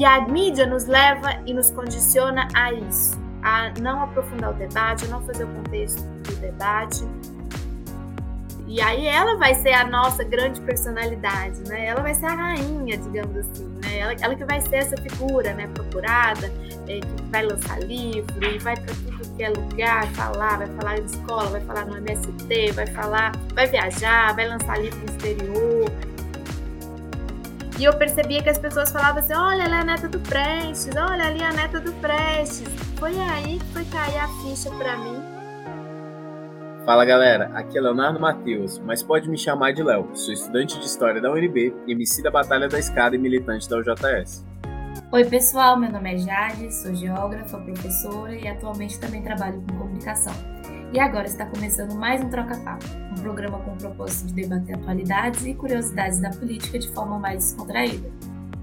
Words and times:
E 0.00 0.04
a 0.06 0.18
mídia 0.18 0.64
nos 0.64 0.86
leva 0.86 1.42
e 1.44 1.52
nos 1.52 1.70
condiciona 1.70 2.48
a 2.54 2.72
isso, 2.72 3.20
a 3.42 3.70
não 3.82 4.02
aprofundar 4.02 4.50
o 4.50 4.54
debate, 4.54 5.04
a 5.04 5.08
não 5.08 5.20
fazer 5.26 5.44
o 5.44 5.48
contexto 5.48 6.00
do 6.00 6.36
debate. 6.36 7.04
E 8.66 8.80
aí 8.80 9.06
ela 9.06 9.36
vai 9.36 9.54
ser 9.56 9.74
a 9.74 9.84
nossa 9.84 10.24
grande 10.24 10.58
personalidade, 10.62 11.60
né? 11.68 11.84
Ela 11.84 12.00
vai 12.00 12.14
ser 12.14 12.24
a 12.24 12.34
rainha, 12.34 12.96
digamos 12.96 13.36
assim, 13.36 13.68
né? 13.82 13.98
Ela, 13.98 14.14
ela 14.22 14.34
que 14.34 14.44
vai 14.46 14.62
ser 14.62 14.76
essa 14.76 14.96
figura, 14.96 15.52
né, 15.52 15.68
procurada, 15.74 16.50
é, 16.88 17.00
que 17.00 17.22
vai 17.30 17.44
lançar 17.44 17.78
livro 17.80 18.42
e 18.42 18.58
vai 18.58 18.76
para 18.76 18.94
tudo 18.94 19.36
que 19.36 19.42
é 19.42 19.50
lugar 19.50 20.06
falar, 20.12 20.56
vai 20.56 20.66
falar 20.68 20.98
em 20.98 21.04
escola, 21.04 21.50
vai 21.50 21.60
falar 21.60 21.84
no 21.84 21.98
MST, 21.98 22.72
vai 22.72 22.86
falar, 22.86 23.32
vai 23.52 23.66
viajar, 23.66 24.34
vai 24.34 24.48
lançar 24.48 24.80
livro 24.80 24.98
no 24.98 25.04
exterior, 25.04 25.92
e 27.80 27.84
eu 27.84 27.94
percebia 27.94 28.42
que 28.42 28.50
as 28.50 28.58
pessoas 28.58 28.92
falavam 28.92 29.20
assim: 29.20 29.32
olha, 29.32 29.62
ela 29.62 29.76
é 29.76 29.80
a 29.80 29.84
neta 29.84 30.06
do 30.06 30.20
Prestes, 30.20 30.94
olha 30.94 31.26
ali 31.26 31.42
a 31.42 31.50
neta 31.50 31.80
do 31.80 31.92
Prestes. 31.94 32.68
Foi 32.98 33.18
aí 33.18 33.58
que 33.58 33.64
foi 33.72 33.84
cair 33.86 34.18
a 34.18 34.28
ficha 34.28 34.70
para 34.72 34.98
mim. 34.98 35.18
Fala 36.84 37.06
galera, 37.06 37.50
aqui 37.54 37.78
é 37.78 37.80
Leonardo 37.80 38.20
Matheus, 38.20 38.78
mas 38.80 39.02
pode 39.02 39.30
me 39.30 39.38
chamar 39.38 39.72
de 39.72 39.82
Léo. 39.82 40.10
Sou 40.14 40.34
estudante 40.34 40.78
de 40.78 40.84
História 40.84 41.22
da 41.22 41.32
UNB, 41.32 41.74
MC 41.88 42.22
da 42.22 42.30
Batalha 42.30 42.68
da 42.68 42.78
Escada 42.78 43.16
e 43.16 43.18
militante 43.18 43.68
da 43.68 43.78
UJS. 43.78 44.44
Oi 45.12 45.24
pessoal, 45.24 45.78
meu 45.78 45.90
nome 45.90 46.14
é 46.14 46.18
Jade, 46.18 46.74
sou 46.74 46.94
geógrafa, 46.94 47.58
professora 47.58 48.34
e 48.34 48.46
atualmente 48.46 49.00
também 49.00 49.22
trabalho 49.22 49.62
com 49.62 49.78
comunicação. 49.78 50.34
E 50.92 50.98
agora 50.98 51.24
está 51.24 51.46
começando 51.46 51.94
mais 51.94 52.20
um 52.20 52.28
Troca-Papo, 52.28 52.84
um 53.12 53.22
programa 53.22 53.60
com 53.60 53.70
o 53.70 53.76
propósito 53.76 54.26
de 54.26 54.42
debater 54.42 54.74
atualidades 54.74 55.46
e 55.46 55.54
curiosidades 55.54 56.18
da 56.18 56.30
política 56.30 56.80
de 56.80 56.92
forma 56.92 57.16
mais 57.16 57.44
descontraída. 57.44 58.10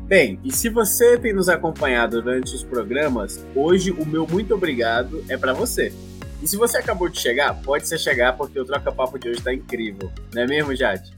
Bem, 0.08 0.38
e 0.44 0.52
se 0.52 0.68
você 0.68 1.18
tem 1.18 1.32
nos 1.32 1.48
acompanhado 1.48 2.22
durante 2.22 2.54
os 2.54 2.66
programas, 2.66 3.46
hoje 3.56 3.92
o 3.92 4.06
meu 4.06 4.28
muito 4.28 4.54
obrigado 4.54 5.24
é 5.30 5.38
para 5.38 5.54
você. 5.54 5.94
E 6.44 6.48
se 6.50 6.58
você 6.58 6.78
acabou 6.78 7.08
de 7.08 7.18
chegar, 7.18 7.54
pode 7.62 7.88
ser 7.88 7.98
chegar 7.98 8.36
porque 8.36 8.60
o 8.60 8.66
Troca-Papo 8.66 9.18
de 9.18 9.30
hoje 9.30 9.40
está 9.40 9.54
incrível, 9.54 10.12
não 10.36 10.42
é 10.42 10.48
mesmo, 10.48 10.76
Jade? 10.76 11.16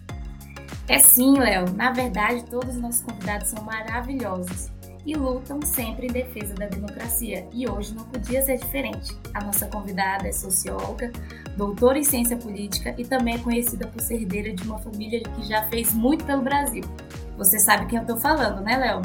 É 0.87 0.99
sim, 0.99 1.39
Léo. 1.39 1.73
Na 1.73 1.91
verdade, 1.91 2.45
todos 2.51 2.75
os 2.75 2.81
nossos 2.81 3.01
convidados 3.01 3.47
são 3.47 3.63
maravilhosos 3.63 4.69
e 5.09 5.15
lutam 5.15 5.59
sempre 5.63 6.05
em 6.05 6.11
defesa 6.11 6.53
da 6.53 6.67
democracia. 6.67 7.47
E 7.51 7.67
hoje 7.67 7.95
não 7.95 8.03
podia 8.05 8.43
ser 8.43 8.57
diferente. 8.57 9.17
A 9.33 9.43
nossa 9.43 9.65
convidada 9.65 10.27
é 10.27 10.31
socióloga, 10.31 11.11
doutora 11.57 11.97
em 11.97 12.03
ciência 12.03 12.37
política 12.37 12.93
e 12.95 13.03
também 13.03 13.35
é 13.35 13.39
conhecida 13.39 13.87
por 13.87 13.99
ser 14.01 14.21
herdeira 14.21 14.53
de 14.53 14.63
uma 14.63 14.77
família 14.77 15.21
que 15.21 15.47
já 15.47 15.67
fez 15.67 15.93
muito 15.93 16.23
pelo 16.25 16.43
Brasil. 16.43 16.83
Você 17.37 17.57
sabe 17.57 17.87
quem 17.87 17.97
eu 17.97 18.03
estou 18.03 18.17
falando, 18.17 18.61
né, 18.61 18.77
Léo? 18.77 19.01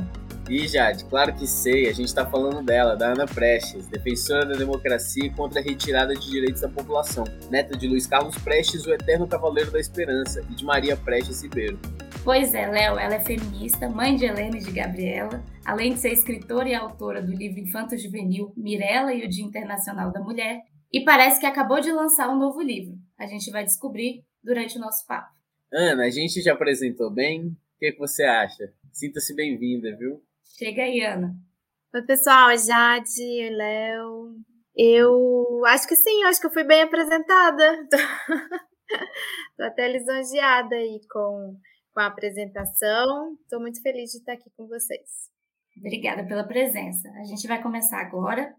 E 0.50 0.68
Jade, 0.68 1.06
claro 1.06 1.32
que 1.32 1.46
sei, 1.46 1.88
a 1.88 1.92
gente 1.92 2.08
está 2.08 2.26
falando 2.26 2.62
dela, 2.62 2.94
da 2.94 3.12
Ana 3.12 3.24
Prestes, 3.24 3.86
defensora 3.86 4.44
da 4.44 4.54
democracia 4.54 5.32
contra 5.32 5.58
a 5.58 5.62
retirada 5.62 6.14
de 6.14 6.30
direitos 6.30 6.60
da 6.60 6.68
população, 6.68 7.24
neta 7.50 7.74
de 7.78 7.88
Luiz 7.88 8.06
Carlos 8.06 8.36
Prestes, 8.36 8.84
o 8.84 8.92
eterno 8.92 9.26
cavaleiro 9.26 9.70
da 9.70 9.80
esperança, 9.80 10.44
e 10.50 10.54
de 10.54 10.62
Maria 10.62 10.98
Prestes 10.98 11.42
Ribeiro. 11.42 11.78
Pois 12.24 12.54
é, 12.54 12.66
Léo, 12.66 12.98
ela 12.98 13.16
é 13.16 13.20
feminista, 13.20 13.86
mãe 13.86 14.16
de 14.16 14.24
Helene 14.24 14.56
e 14.56 14.64
de 14.64 14.72
Gabriela, 14.72 15.44
além 15.62 15.92
de 15.92 16.00
ser 16.00 16.10
escritora 16.10 16.66
e 16.66 16.74
autora 16.74 17.20
do 17.20 17.30
livro 17.30 17.60
Infanto 17.60 17.98
Juvenil 17.98 18.50
Mirella 18.56 19.12
e 19.12 19.26
o 19.26 19.28
Dia 19.28 19.44
Internacional 19.44 20.10
da 20.10 20.20
Mulher, 20.20 20.62
e 20.90 21.04
parece 21.04 21.38
que 21.38 21.44
acabou 21.44 21.82
de 21.82 21.92
lançar 21.92 22.30
um 22.30 22.38
novo 22.38 22.62
livro. 22.62 22.94
A 23.18 23.26
gente 23.26 23.50
vai 23.50 23.62
descobrir 23.62 24.24
durante 24.42 24.78
o 24.78 24.80
nosso 24.80 25.06
papo. 25.06 25.28
Ana, 25.70 26.04
a 26.04 26.10
gente 26.10 26.40
já 26.40 26.54
apresentou 26.54 27.12
bem? 27.12 27.48
O 27.48 27.56
que, 27.78 27.92
que 27.92 27.98
você 27.98 28.24
acha? 28.24 28.72
Sinta-se 28.90 29.36
bem-vinda, 29.36 29.94
viu? 29.94 30.22
Chega 30.58 30.82
aí, 30.82 31.02
Ana. 31.02 31.36
Oi, 31.94 32.02
pessoal, 32.06 32.56
Jade, 32.56 33.20
Oi, 33.20 33.50
Léo. 33.50 34.36
Eu 34.74 35.62
acho 35.66 35.86
que 35.86 35.94
sim, 35.94 36.24
acho 36.24 36.40
que 36.40 36.46
eu 36.46 36.52
fui 36.52 36.64
bem 36.64 36.80
apresentada. 36.80 37.86
Tô 39.58 39.62
até 39.62 39.92
lisonjeada 39.92 40.74
aí 40.74 41.00
com, 41.10 41.54
com 41.94 42.00
a 42.00 42.06
apresentação. 42.06 43.34
Estou 43.40 43.60
muito 43.60 43.80
feliz 43.80 44.10
de 44.10 44.18
estar 44.18 44.32
aqui 44.32 44.50
com 44.56 44.66
vocês. 44.66 45.30
Obrigada 45.78 46.26
pela 46.26 46.44
presença. 46.44 47.08
A 47.12 47.24
gente 47.24 47.46
vai 47.46 47.62
começar 47.62 48.00
agora 48.00 48.54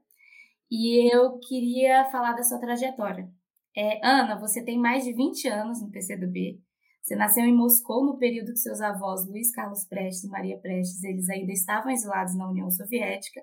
e 0.71 1.13
eu 1.13 1.37
queria 1.39 2.09
falar 2.09 2.33
da 2.33 2.43
sua 2.43 2.59
trajetória. 2.59 3.29
É, 3.77 3.99
Ana, 4.05 4.39
você 4.39 4.63
tem 4.63 4.79
mais 4.79 5.03
de 5.03 5.13
20 5.13 5.47
anos 5.49 5.81
no 5.81 5.91
PCdoB, 5.91 6.61
você 7.01 7.15
nasceu 7.15 7.43
em 7.43 7.53
Moscou 7.53 8.03
no 8.05 8.17
período 8.17 8.53
que 8.53 8.59
seus 8.59 8.81
avós 8.81 9.27
Luiz 9.27 9.51
Carlos 9.51 9.85
Prestes 9.85 10.23
e 10.23 10.29
Maria 10.29 10.57
Prestes 10.57 11.03
eles 11.03 11.29
ainda 11.29 11.51
estavam 11.51 11.91
exilados 11.91 12.35
na 12.35 12.49
União 12.49 12.71
Soviética 12.71 13.41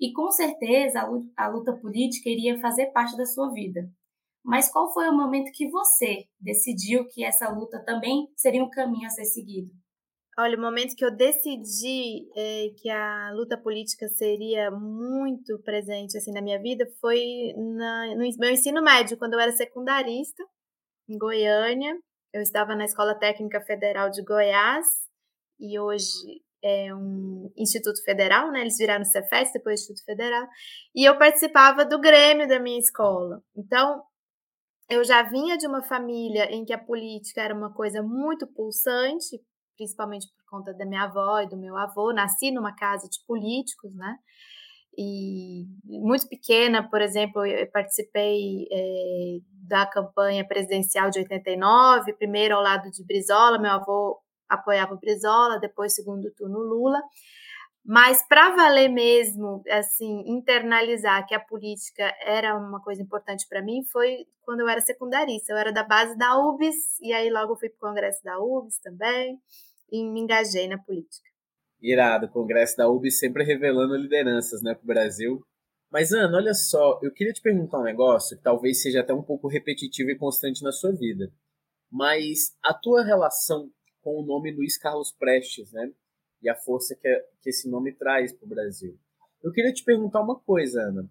e 0.00 0.12
com 0.12 0.30
certeza 0.30 1.06
a 1.36 1.48
luta 1.48 1.74
política 1.74 2.28
iria 2.28 2.58
fazer 2.60 2.86
parte 2.86 3.16
da 3.16 3.26
sua 3.26 3.52
vida. 3.52 3.88
Mas 4.44 4.70
qual 4.70 4.92
foi 4.92 5.08
o 5.08 5.16
momento 5.16 5.52
que 5.52 5.68
você 5.70 6.24
decidiu 6.40 7.06
que 7.08 7.24
essa 7.24 7.48
luta 7.50 7.82
também 7.84 8.28
seria 8.36 8.62
um 8.62 8.70
caminho 8.70 9.06
a 9.06 9.10
ser 9.10 9.24
seguido? 9.24 9.70
Olha, 10.38 10.56
o 10.56 10.60
momento 10.60 10.94
que 10.94 11.04
eu 11.04 11.10
decidi 11.10 12.28
é, 12.36 12.68
que 12.80 12.88
a 12.88 13.32
luta 13.32 13.58
política 13.58 14.06
seria 14.08 14.70
muito 14.70 15.58
presente 15.64 16.16
assim 16.16 16.32
na 16.32 16.40
minha 16.40 16.62
vida 16.62 16.86
foi 17.00 17.52
na, 17.56 18.14
no 18.14 18.38
meu 18.38 18.50
ensino 18.50 18.80
médio, 18.80 19.18
quando 19.18 19.34
eu 19.34 19.40
era 19.40 19.50
secundarista, 19.50 20.44
em 21.08 21.18
Goiânia. 21.18 21.98
Eu 22.32 22.40
estava 22.40 22.76
na 22.76 22.84
Escola 22.84 23.16
Técnica 23.18 23.60
Federal 23.62 24.10
de 24.10 24.22
Goiás 24.22 24.86
e 25.58 25.76
hoje 25.76 26.40
é 26.62 26.94
um 26.94 27.50
instituto 27.56 28.02
federal, 28.04 28.52
né? 28.52 28.60
Eles 28.60 28.78
viraram 28.78 29.04
Cefes, 29.04 29.52
depois 29.52 29.80
Instituto 29.80 30.04
Federal. 30.04 30.46
E 30.94 31.04
eu 31.08 31.18
participava 31.18 31.84
do 31.84 32.00
grêmio 32.00 32.46
da 32.46 32.60
minha 32.60 32.78
escola. 32.78 33.42
Então, 33.56 34.02
eu 34.88 35.04
já 35.04 35.22
vinha 35.22 35.56
de 35.58 35.66
uma 35.66 35.82
família 35.82 36.50
em 36.50 36.64
que 36.64 36.72
a 36.72 36.78
política 36.78 37.42
era 37.42 37.54
uma 37.54 37.72
coisa 37.72 38.02
muito 38.02 38.46
pulsante, 38.46 39.40
principalmente 39.76 40.26
por 40.28 40.44
conta 40.50 40.72
da 40.72 40.86
minha 40.86 41.04
avó 41.04 41.40
e 41.40 41.48
do 41.48 41.56
meu 41.56 41.76
avô. 41.76 42.12
Nasci 42.12 42.50
numa 42.50 42.74
casa 42.74 43.08
de 43.08 43.18
políticos, 43.26 43.94
né? 43.94 44.16
E 44.96 45.66
muito 45.84 46.28
pequena, 46.28 46.88
por 46.88 47.00
exemplo, 47.00 47.46
eu 47.46 47.70
participei 47.70 48.66
é, 48.72 49.38
da 49.68 49.86
campanha 49.86 50.44
presidencial 50.46 51.10
de 51.10 51.20
89, 51.20 52.14
primeiro 52.14 52.56
ao 52.56 52.62
lado 52.62 52.90
de 52.90 53.04
Brizola, 53.04 53.58
meu 53.58 53.70
avô 53.70 54.18
apoiava 54.48 54.96
Brizola, 54.96 55.60
depois 55.60 55.94
segundo 55.94 56.32
turno 56.32 56.58
Lula. 56.58 57.00
Mas 57.90 58.22
para 58.28 58.54
valer 58.54 58.90
mesmo, 58.90 59.62
assim, 59.70 60.22
internalizar 60.26 61.26
que 61.26 61.34
a 61.34 61.40
política 61.40 62.14
era 62.20 62.54
uma 62.54 62.82
coisa 62.82 63.00
importante 63.00 63.46
para 63.48 63.62
mim 63.62 63.82
foi 63.90 64.26
quando 64.42 64.60
eu 64.60 64.68
era 64.68 64.78
secundarista. 64.82 65.54
Eu 65.54 65.56
era 65.56 65.72
da 65.72 65.82
base 65.82 66.14
da 66.18 66.36
UBS 66.38 67.00
e 67.00 67.14
aí 67.14 67.30
logo 67.30 67.56
fui 67.56 67.70
para 67.70 67.76
o 67.76 67.88
congresso 67.88 68.22
da 68.22 68.38
UBS 68.38 68.78
também 68.80 69.40
e 69.90 70.04
me 70.04 70.20
engajei 70.20 70.68
na 70.68 70.76
política. 70.76 71.26
Irado, 71.80 72.26
o 72.26 72.30
congresso 72.30 72.76
da 72.76 72.90
UBS 72.90 73.18
sempre 73.18 73.42
revelando 73.42 73.96
lideranças, 73.96 74.60
né, 74.60 74.74
para 74.74 74.84
o 74.84 74.86
Brasil. 74.86 75.40
Mas, 75.90 76.12
Ana, 76.12 76.36
olha 76.36 76.52
só, 76.52 77.00
eu 77.02 77.10
queria 77.10 77.32
te 77.32 77.40
perguntar 77.40 77.78
um 77.78 77.84
negócio 77.84 78.36
que 78.36 78.42
talvez 78.42 78.82
seja 78.82 79.00
até 79.00 79.14
um 79.14 79.22
pouco 79.22 79.48
repetitivo 79.48 80.10
e 80.10 80.18
constante 80.18 80.62
na 80.62 80.72
sua 80.72 80.92
vida. 80.92 81.32
Mas 81.90 82.54
a 82.62 82.74
tua 82.74 83.02
relação 83.02 83.70
com 84.02 84.20
o 84.20 84.26
nome 84.26 84.54
Luiz 84.54 84.76
Carlos 84.76 85.10
Prestes, 85.10 85.72
né? 85.72 85.90
E 86.42 86.48
a 86.48 86.54
força 86.54 86.94
que, 86.94 87.08
que 87.42 87.50
esse 87.50 87.68
nome 87.68 87.92
traz 87.92 88.32
para 88.32 88.46
o 88.46 88.48
Brasil. 88.48 88.96
Eu 89.42 89.52
queria 89.52 89.72
te 89.72 89.84
perguntar 89.84 90.20
uma 90.20 90.38
coisa, 90.38 90.82
Ana. 90.82 91.08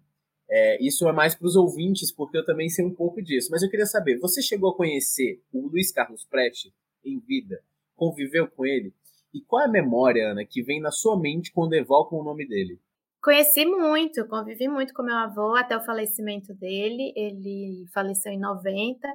É, 0.50 0.82
isso 0.82 1.06
é 1.06 1.12
mais 1.12 1.34
para 1.34 1.46
os 1.46 1.56
ouvintes, 1.56 2.10
porque 2.10 2.38
eu 2.38 2.44
também 2.44 2.68
sei 2.68 2.84
um 2.84 2.94
pouco 2.94 3.22
disso. 3.22 3.48
Mas 3.50 3.62
eu 3.62 3.70
queria 3.70 3.86
saber, 3.86 4.18
você 4.18 4.40
chegou 4.40 4.70
a 4.70 4.76
conhecer 4.76 5.42
o 5.52 5.68
Luiz 5.68 5.92
Carlos 5.92 6.24
Prestes 6.24 6.72
em 7.04 7.18
vida? 7.18 7.62
Conviveu 7.94 8.48
com 8.48 8.64
ele? 8.64 8.94
E 9.32 9.42
qual 9.42 9.62
é 9.62 9.66
a 9.66 9.70
memória, 9.70 10.30
Ana, 10.30 10.44
que 10.44 10.62
vem 10.62 10.80
na 10.80 10.90
sua 10.90 11.18
mente 11.18 11.52
quando 11.52 11.74
evocam 11.74 12.18
o 12.18 12.24
nome 12.24 12.46
dele? 12.46 12.80
Conheci 13.22 13.66
muito, 13.66 14.26
convivi 14.26 14.68
muito 14.68 14.94
com 14.94 15.02
meu 15.02 15.16
avô 15.16 15.54
até 15.54 15.76
o 15.76 15.84
falecimento 15.84 16.54
dele. 16.54 17.12
Ele 17.14 17.84
faleceu 17.92 18.32
em 18.32 18.38
90. 18.38 19.06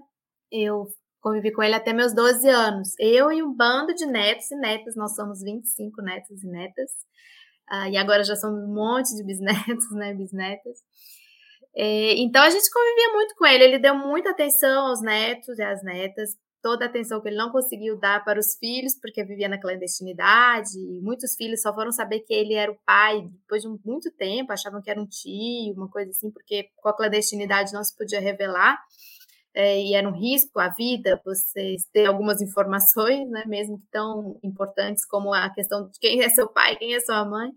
Eu 0.52 0.88
convivi 1.24 1.52
com 1.52 1.64
ele 1.64 1.74
até 1.74 1.94
meus 1.94 2.14
12 2.14 2.48
anos. 2.50 2.90
Eu 3.00 3.32
e 3.32 3.42
um 3.42 3.56
bando 3.56 3.96
de 3.96 4.06
netos 4.06 4.52
e 4.52 4.56
netas, 4.58 4.96
nós 4.96 5.16
somos 5.16 5.42
25 5.42 6.02
netos 6.02 6.44
e 6.44 6.48
netas. 6.48 6.92
Uh, 7.72 7.90
e 7.90 7.98
agora 7.98 8.24
já 8.24 8.36
somos 8.36 8.62
um 8.62 8.74
monte 8.74 9.16
de 9.16 9.24
bisnetos, 9.24 9.90
né, 9.96 10.14
bisnetas. 10.14 10.80
É, 11.76 12.14
então 12.18 12.44
a 12.44 12.50
gente 12.50 12.70
convivia 12.70 13.14
muito 13.14 13.36
com 13.36 13.46
ele. 13.48 13.64
Ele 13.64 13.80
deu 13.80 13.96
muita 13.96 14.32
atenção 14.32 14.88
aos 14.88 15.02
netos 15.02 15.58
e 15.58 15.64
às 15.64 15.82
netas 15.82 16.38
toda 16.62 16.86
a 16.86 16.88
atenção 16.88 17.20
que 17.20 17.28
ele 17.28 17.36
não 17.36 17.52
conseguiu 17.52 18.00
dar 18.00 18.24
para 18.24 18.40
os 18.40 18.56
filhos, 18.58 18.98
porque 19.02 19.22
vivia 19.26 19.50
na 19.50 19.60
clandestinidade, 19.60 20.80
e 20.80 21.02
muitos 21.02 21.36
filhos 21.36 21.62
só 21.62 21.74
foram 21.74 21.92
saber 21.92 22.22
que 22.22 22.34
ele 22.34 22.54
era 22.54 22.72
o 22.72 22.78
pai 22.86 23.22
depois 23.22 23.64
de 23.64 23.68
muito 23.86 24.10
tempo, 24.12 24.54
achavam 24.54 24.82
que 24.82 24.90
era 24.90 25.00
um 25.00 25.06
tio, 25.06 25.74
uma 25.76 25.90
coisa 25.90 26.12
assim, 26.12 26.32
porque 26.32 26.70
com 26.78 26.88
a 26.88 26.96
clandestinidade 26.96 27.74
não 27.74 27.84
se 27.84 27.94
podia 27.98 28.22
revelar, 28.22 28.82
é, 29.54 29.80
e 29.80 29.94
era 29.94 30.08
um 30.08 30.14
risco 30.14 30.60
à 30.60 30.70
vida 30.70 31.22
vocês 31.24 31.86
ter 31.92 32.06
algumas 32.06 32.42
informações, 32.42 33.30
né, 33.30 33.44
mesmo 33.46 33.82
tão 33.92 34.40
importantes 34.44 35.06
como 35.06 35.34
a 35.34 35.50
questão 35.50 35.90
de 35.90 36.00
quem 36.00 36.24
é 36.24 36.30
seu 36.30 36.48
pai, 36.48 36.76
quem 36.76 36.96
é 36.96 37.00
sua 37.00 37.24
mãe. 37.24 37.52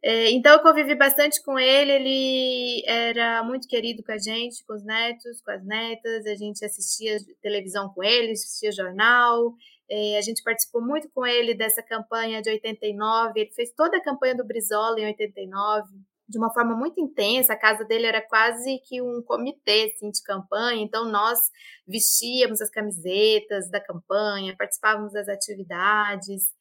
É, 0.00 0.30
então 0.30 0.52
eu 0.52 0.62
convivi 0.62 0.94
bastante 0.94 1.42
com 1.42 1.58
ele, 1.58 1.90
ele 1.90 2.82
era 2.86 3.42
muito 3.42 3.66
querido 3.66 4.02
com 4.04 4.12
a 4.12 4.18
gente, 4.18 4.64
com 4.64 4.74
os 4.74 4.84
netos, 4.84 5.40
com 5.42 5.50
as 5.50 5.64
netas, 5.64 6.24
a 6.24 6.36
gente 6.36 6.64
assistia 6.64 7.18
televisão 7.42 7.88
com 7.92 8.04
ele, 8.04 8.30
assistia 8.30 8.70
jornal, 8.70 9.54
é, 9.90 10.16
a 10.16 10.20
gente 10.20 10.42
participou 10.44 10.80
muito 10.80 11.08
com 11.12 11.26
ele 11.26 11.52
dessa 11.52 11.82
campanha 11.82 12.40
de 12.40 12.48
89, 12.48 13.40
ele 13.40 13.52
fez 13.52 13.72
toda 13.72 13.96
a 13.96 14.02
campanha 14.02 14.36
do 14.36 14.46
Brizola 14.46 15.00
em 15.00 15.06
89, 15.06 15.88
de 16.28 16.38
uma 16.38 16.52
forma 16.52 16.76
muito 16.76 17.00
intensa, 17.00 17.54
a 17.54 17.58
casa 17.58 17.84
dele 17.84 18.06
era 18.06 18.20
quase 18.20 18.78
que 18.86 19.00
um 19.00 19.22
comitê 19.22 19.92
assim, 19.94 20.10
de 20.10 20.22
campanha, 20.22 20.82
então 20.82 21.10
nós 21.10 21.38
vestíamos 21.86 22.60
as 22.60 22.70
camisetas 22.70 23.70
da 23.70 23.80
campanha, 23.80 24.54
participávamos 24.56 25.12
das 25.12 25.28
atividades, 25.28 26.52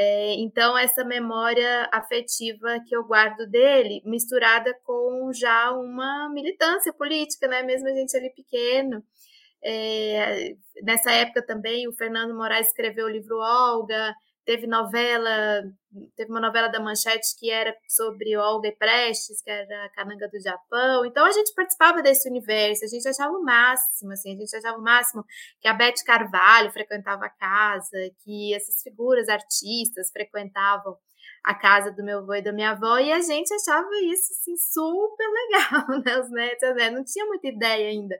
é, 0.00 0.34
então, 0.34 0.78
essa 0.78 1.04
memória 1.04 1.88
afetiva 1.92 2.78
que 2.86 2.94
eu 2.94 3.04
guardo 3.04 3.46
dele, 3.50 4.00
misturada 4.04 4.72
com 4.84 5.32
já 5.32 5.72
uma 5.72 6.30
militância 6.32 6.92
política, 6.92 7.48
né? 7.48 7.64
Mesmo 7.64 7.88
a 7.88 7.92
gente 7.92 8.16
ali 8.16 8.30
pequeno. 8.30 9.02
É, 9.60 10.54
nessa 10.84 11.10
época 11.10 11.44
também, 11.44 11.88
o 11.88 11.92
Fernando 11.94 12.32
Moraes 12.32 12.68
escreveu 12.68 13.06
o 13.06 13.10
livro 13.10 13.38
Olga, 13.38 14.14
teve 14.48 14.66
novela, 14.66 15.62
teve 16.16 16.30
uma 16.30 16.40
novela 16.40 16.68
da 16.68 16.80
Manchete 16.80 17.36
que 17.38 17.50
era 17.50 17.76
sobre 17.86 18.34
Olga 18.34 18.68
e 18.68 18.74
Prestes, 18.74 19.42
que 19.42 19.50
era 19.50 19.84
a 19.84 19.90
Cananga 19.90 20.26
do 20.26 20.40
Japão. 20.40 21.04
Então 21.04 21.26
a 21.26 21.32
gente 21.32 21.52
participava 21.54 22.00
desse 22.00 22.26
universo, 22.30 22.82
a 22.82 22.88
gente 22.88 23.06
achava 23.06 23.30
o 23.36 23.42
máximo, 23.42 24.10
assim, 24.10 24.34
a 24.34 24.38
gente 24.38 24.56
achava 24.56 24.78
o 24.78 24.82
máximo 24.82 25.22
que 25.60 25.68
a 25.68 25.74
Beth 25.74 26.02
Carvalho 26.02 26.72
frequentava 26.72 27.26
a 27.26 27.28
casa, 27.28 27.98
que 28.24 28.54
essas 28.54 28.80
figuras 28.82 29.28
artistas 29.28 30.10
frequentavam 30.10 30.96
a 31.44 31.54
casa 31.54 31.92
do 31.92 32.02
meu 32.02 32.20
avô 32.20 32.32
e 32.32 32.42
da 32.42 32.50
minha 32.50 32.70
avó, 32.70 32.96
e 32.96 33.12
a 33.12 33.20
gente 33.20 33.52
achava 33.52 33.86
isso 34.04 34.32
assim, 34.32 34.56
super 34.56 35.28
legal, 35.28 36.00
né? 36.02 36.20
Os 36.20 36.30
netos, 36.30 36.74
né? 36.74 36.90
Não 36.90 37.04
tinha 37.04 37.26
muita 37.26 37.48
ideia 37.48 37.90
ainda 37.90 38.18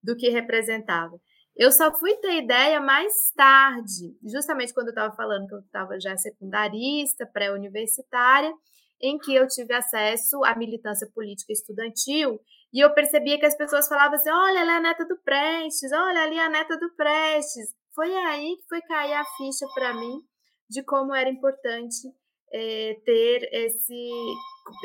do 0.00 0.14
que 0.14 0.28
representava. 0.28 1.20
Eu 1.56 1.70
só 1.70 1.96
fui 1.96 2.14
ter 2.16 2.42
ideia 2.42 2.80
mais 2.80 3.30
tarde, 3.36 4.16
justamente 4.24 4.74
quando 4.74 4.88
eu 4.88 4.92
estava 4.92 5.14
falando 5.14 5.46
que 5.46 5.54
eu 5.54 5.60
estava 5.60 6.00
já 6.00 6.16
secundarista, 6.16 7.26
pré-universitária, 7.26 8.52
em 9.00 9.16
que 9.18 9.34
eu 9.34 9.46
tive 9.46 9.72
acesso 9.72 10.44
à 10.44 10.56
militância 10.56 11.08
política 11.14 11.52
estudantil 11.52 12.40
e 12.72 12.80
eu 12.84 12.92
percebia 12.92 13.38
que 13.38 13.46
as 13.46 13.56
pessoas 13.56 13.86
falavam 13.86 14.14
assim: 14.14 14.30
olha, 14.30 14.58
ela 14.60 14.72
é 14.72 14.76
a 14.76 14.80
neta 14.80 15.04
do 15.04 15.16
Prestes, 15.18 15.92
olha 15.92 16.22
ali 16.22 16.38
a 16.40 16.48
neta 16.48 16.76
do 16.76 16.92
Prestes. 16.96 17.72
Foi 17.94 18.12
aí 18.12 18.56
que 18.56 18.66
foi 18.68 18.80
cair 18.82 19.12
a 19.12 19.24
ficha 19.36 19.66
para 19.74 19.94
mim 19.94 20.20
de 20.68 20.82
como 20.82 21.14
era 21.14 21.30
importante 21.30 22.08
é, 22.52 23.00
ter 23.04 23.48
esse, 23.52 24.10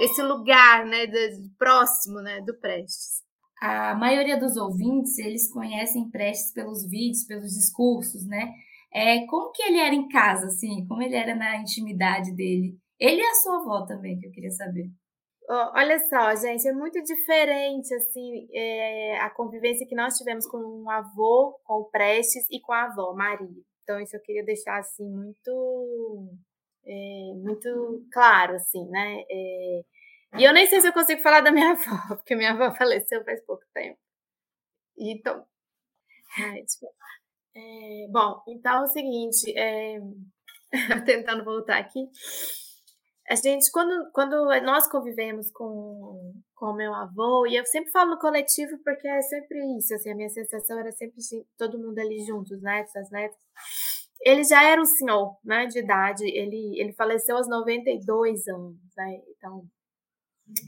esse 0.02 0.22
lugar 0.22 0.86
né, 0.86 1.08
de, 1.08 1.50
próximo 1.58 2.22
né, 2.22 2.42
do 2.42 2.54
Prestes 2.60 3.28
a 3.62 3.96
maioria 3.96 4.38
dos 4.38 4.58
ouvintes, 4.58 5.18
eles 5.18 5.52
conhecem 5.52 6.10
Prestes 6.10 6.54
pelos 6.54 6.88
vídeos, 6.88 7.26
pelos 7.26 7.52
discursos, 7.54 8.26
né? 8.26 8.54
É, 8.94 9.26
como 9.28 9.52
que 9.52 9.62
ele 9.64 9.78
era 9.78 9.94
em 9.94 10.08
casa, 10.08 10.48
assim? 10.48 10.86
Como 10.88 11.02
ele 11.02 11.16
era 11.16 11.36
na 11.36 11.58
intimidade 11.58 12.36
dele? 12.36 12.78
Ele 13.00 13.22
e 13.22 13.26
a 13.26 13.34
sua 13.36 13.58
avó 13.58 13.86
também, 13.86 14.18
que 14.18 14.28
eu 14.28 14.32
queria 14.32 14.52
saber. 14.52 14.90
Olha 15.52 15.98
só, 16.08 16.36
gente, 16.36 16.68
é 16.68 16.72
muito 16.72 17.02
diferente, 17.02 17.92
assim, 17.96 18.48
é, 18.54 19.18
a 19.20 19.32
convivência 19.32 19.88
que 19.88 19.96
nós 19.96 20.16
tivemos 20.16 20.46
com 20.46 20.58
o 20.58 20.90
avô, 20.92 21.60
com 21.64 21.82
o 21.82 21.90
Prestes 21.90 22.46
e 22.52 22.62
com 22.62 22.72
a 22.72 22.84
avó, 22.84 23.14
Maria. 23.16 23.50
Então, 23.82 24.00
isso 24.00 24.16
eu 24.16 24.22
queria 24.22 24.46
deixar, 24.46 24.78
assim, 24.78 25.10
muito, 25.10 26.30
é, 26.86 27.34
muito 27.36 28.06
claro, 28.12 28.56
assim, 28.56 28.88
né? 28.90 29.24
É, 29.28 29.82
e 30.38 30.44
eu 30.44 30.54
nem 30.54 30.68
sei 30.68 30.82
se 30.82 30.88
eu 30.88 30.94
consigo 30.94 31.22
falar 31.22 31.42
da 31.42 31.52
minha 31.52 31.72
avó, 31.74 32.16
porque 32.16 32.36
minha 32.36 32.52
avó 32.52 32.74
faleceu 32.76 33.24
faz 33.24 33.42
pouco 33.46 33.64
tempo. 33.74 34.00
Então. 34.98 35.46
Ai, 36.38 36.64
é, 37.56 38.08
bom, 38.10 38.42
então 38.48 38.82
é 38.82 38.84
o 38.84 38.88
seguinte, 38.88 39.52
é, 39.58 40.00
tentando 41.06 41.44
voltar 41.44 41.80
aqui. 41.80 42.08
A 43.30 43.36
gente, 43.36 43.72
quando, 43.72 44.10
quando 44.12 44.46
nós 44.64 44.90
convivemos 44.90 45.52
com, 45.52 46.34
o 46.62 46.74
meu 46.74 46.94
avô, 46.94 47.46
e 47.46 47.56
eu 47.56 47.66
sempre 47.66 47.92
falo 47.92 48.12
no 48.12 48.20
coletivo 48.20 48.78
porque 48.84 49.08
é 49.08 49.22
sempre 49.22 49.78
isso, 49.78 49.94
assim, 49.94 50.12
a 50.12 50.16
minha 50.16 50.30
sensação 50.30 50.80
era 50.80 50.92
sempre 50.92 51.18
de 51.18 51.46
todo 51.58 51.78
mundo 51.78 52.00
ali 52.00 52.26
juntos, 52.26 52.62
netos, 52.62 52.96
as 52.96 53.10
netas. 53.12 53.38
Ele 54.22 54.44
já 54.44 54.64
era 54.64 54.82
um 54.82 54.86
senhor, 54.86 55.38
né, 55.44 55.66
de 55.68 55.80
idade, 55.80 56.26
ele, 56.26 56.80
ele 56.80 56.94
faleceu 56.94 57.38
aos 57.38 57.48
92 57.48 58.48
anos, 58.48 58.78
né, 58.98 59.22
então 59.30 59.64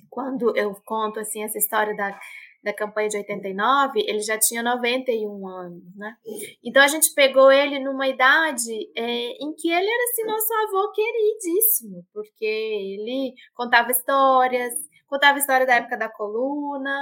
quando 0.10 0.56
eu 0.56 0.74
conto 0.86 1.19
assim 1.19 1.44
essa 1.44 1.57
história 1.57 1.95
da, 1.95 2.19
da 2.63 2.74
campanha 2.74 3.10
de 3.10 3.18
89, 3.18 4.00
ele 4.07 4.22
já 4.22 4.38
tinha 4.38 4.62
91 4.62 5.48
anos, 5.48 5.95
né? 5.95 6.16
Então 6.63 6.83
a 6.83 6.88
gente 6.88 7.13
pegou 7.13 7.51
ele 7.51 7.80
numa 7.80 8.07
idade 8.07 8.72
é, 8.95 9.04
em 9.44 9.54
que 9.54 9.69
ele 9.69 9.89
era 9.89 10.04
assim 10.12 10.24
nosso 10.25 10.54
avô 10.54 10.92
queridíssimo, 10.92 12.06
porque 12.13 12.45
ele 12.45 13.33
contava 13.56 13.92
histórias, 13.92 14.74
contava 15.07 15.38
história 15.39 15.66
da 15.66 15.75
época 15.75 15.98
da 15.98 16.10
coluna, 16.10 17.01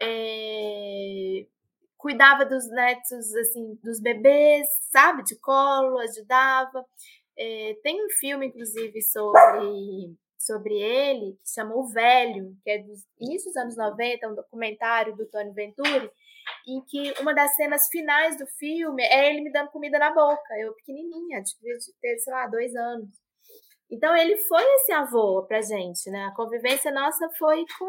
é, 0.00 1.46
cuidava 1.96 2.44
dos 2.44 2.68
netos, 2.70 3.34
assim, 3.34 3.78
dos 3.82 4.00
bebês, 4.00 4.66
sabe, 4.92 5.24
de 5.24 5.38
colo, 5.40 5.98
ajudava. 5.98 6.84
É, 7.38 7.76
tem 7.82 8.04
um 8.04 8.08
filme, 8.10 8.46
inclusive, 8.46 9.02
sobre 9.02 10.16
sobre 10.46 10.74
ele, 10.74 11.36
que 11.42 11.50
chamou 11.50 11.88
Velho, 11.88 12.56
que 12.62 12.70
é 12.70 12.78
dos 12.78 13.04
inícios 13.20 13.52
dos 13.52 13.56
anos 13.56 13.76
90, 13.76 14.28
um 14.28 14.34
documentário 14.34 15.16
do 15.16 15.26
Tony 15.26 15.52
Venturi, 15.52 16.10
em 16.66 16.80
que 16.82 17.12
uma 17.20 17.34
das 17.34 17.54
cenas 17.56 17.88
finais 17.88 18.38
do 18.38 18.46
filme 18.46 19.02
é 19.02 19.30
ele 19.30 19.42
me 19.42 19.52
dando 19.52 19.70
comida 19.70 19.98
na 19.98 20.14
boca, 20.14 20.58
eu 20.58 20.74
pequenininha, 20.74 21.42
devia 21.42 21.76
ter, 22.00 22.18
sei 22.18 22.32
lá, 22.32 22.46
dois 22.46 22.74
anos. 22.74 23.08
Então 23.90 24.16
ele 24.16 24.36
foi 24.36 24.62
esse 24.62 24.92
avô 24.92 25.44
pra 25.46 25.62
gente, 25.62 26.10
né? 26.10 26.24
A 26.24 26.34
convivência 26.34 26.90
nossa 26.90 27.28
foi 27.38 27.64
com, 27.78 27.86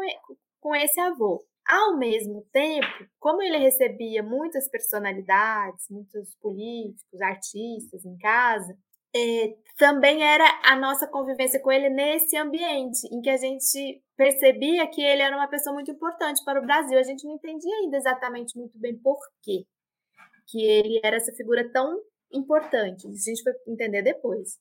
com 0.60 0.74
esse 0.76 0.98
avô. 1.00 1.44
Ao 1.68 1.98
mesmo 1.98 2.46
tempo, 2.52 2.86
como 3.18 3.42
ele 3.42 3.58
recebia 3.58 4.22
muitas 4.22 4.68
personalidades, 4.70 5.86
muitos 5.90 6.34
políticos, 6.36 7.20
artistas 7.20 8.04
em 8.06 8.16
casa, 8.16 8.76
é, 9.14 9.54
também 9.76 10.22
era 10.22 10.44
a 10.64 10.76
nossa 10.76 11.06
convivência 11.06 11.60
com 11.60 11.70
ele 11.70 11.88
nesse 11.88 12.36
ambiente, 12.36 13.06
em 13.12 13.20
que 13.20 13.30
a 13.30 13.36
gente 13.36 14.02
percebia 14.16 14.86
que 14.88 15.00
ele 15.00 15.22
era 15.22 15.36
uma 15.36 15.48
pessoa 15.48 15.72
muito 15.72 15.90
importante 15.90 16.42
para 16.44 16.60
o 16.60 16.66
Brasil. 16.66 16.98
A 16.98 17.02
gente 17.02 17.24
não 17.24 17.34
entendia 17.34 17.74
ainda 17.76 17.96
exatamente 17.96 18.58
muito 18.58 18.78
bem 18.78 18.98
por 18.98 19.18
quê 19.42 19.64
que 20.48 20.64
ele 20.64 21.00
era 21.04 21.16
essa 21.16 21.32
figura 21.32 21.70
tão 21.70 22.00
importante. 22.32 23.06
A 23.06 23.10
gente 23.10 23.42
foi 23.42 23.52
entender 23.66 24.02
depois. 24.02 24.58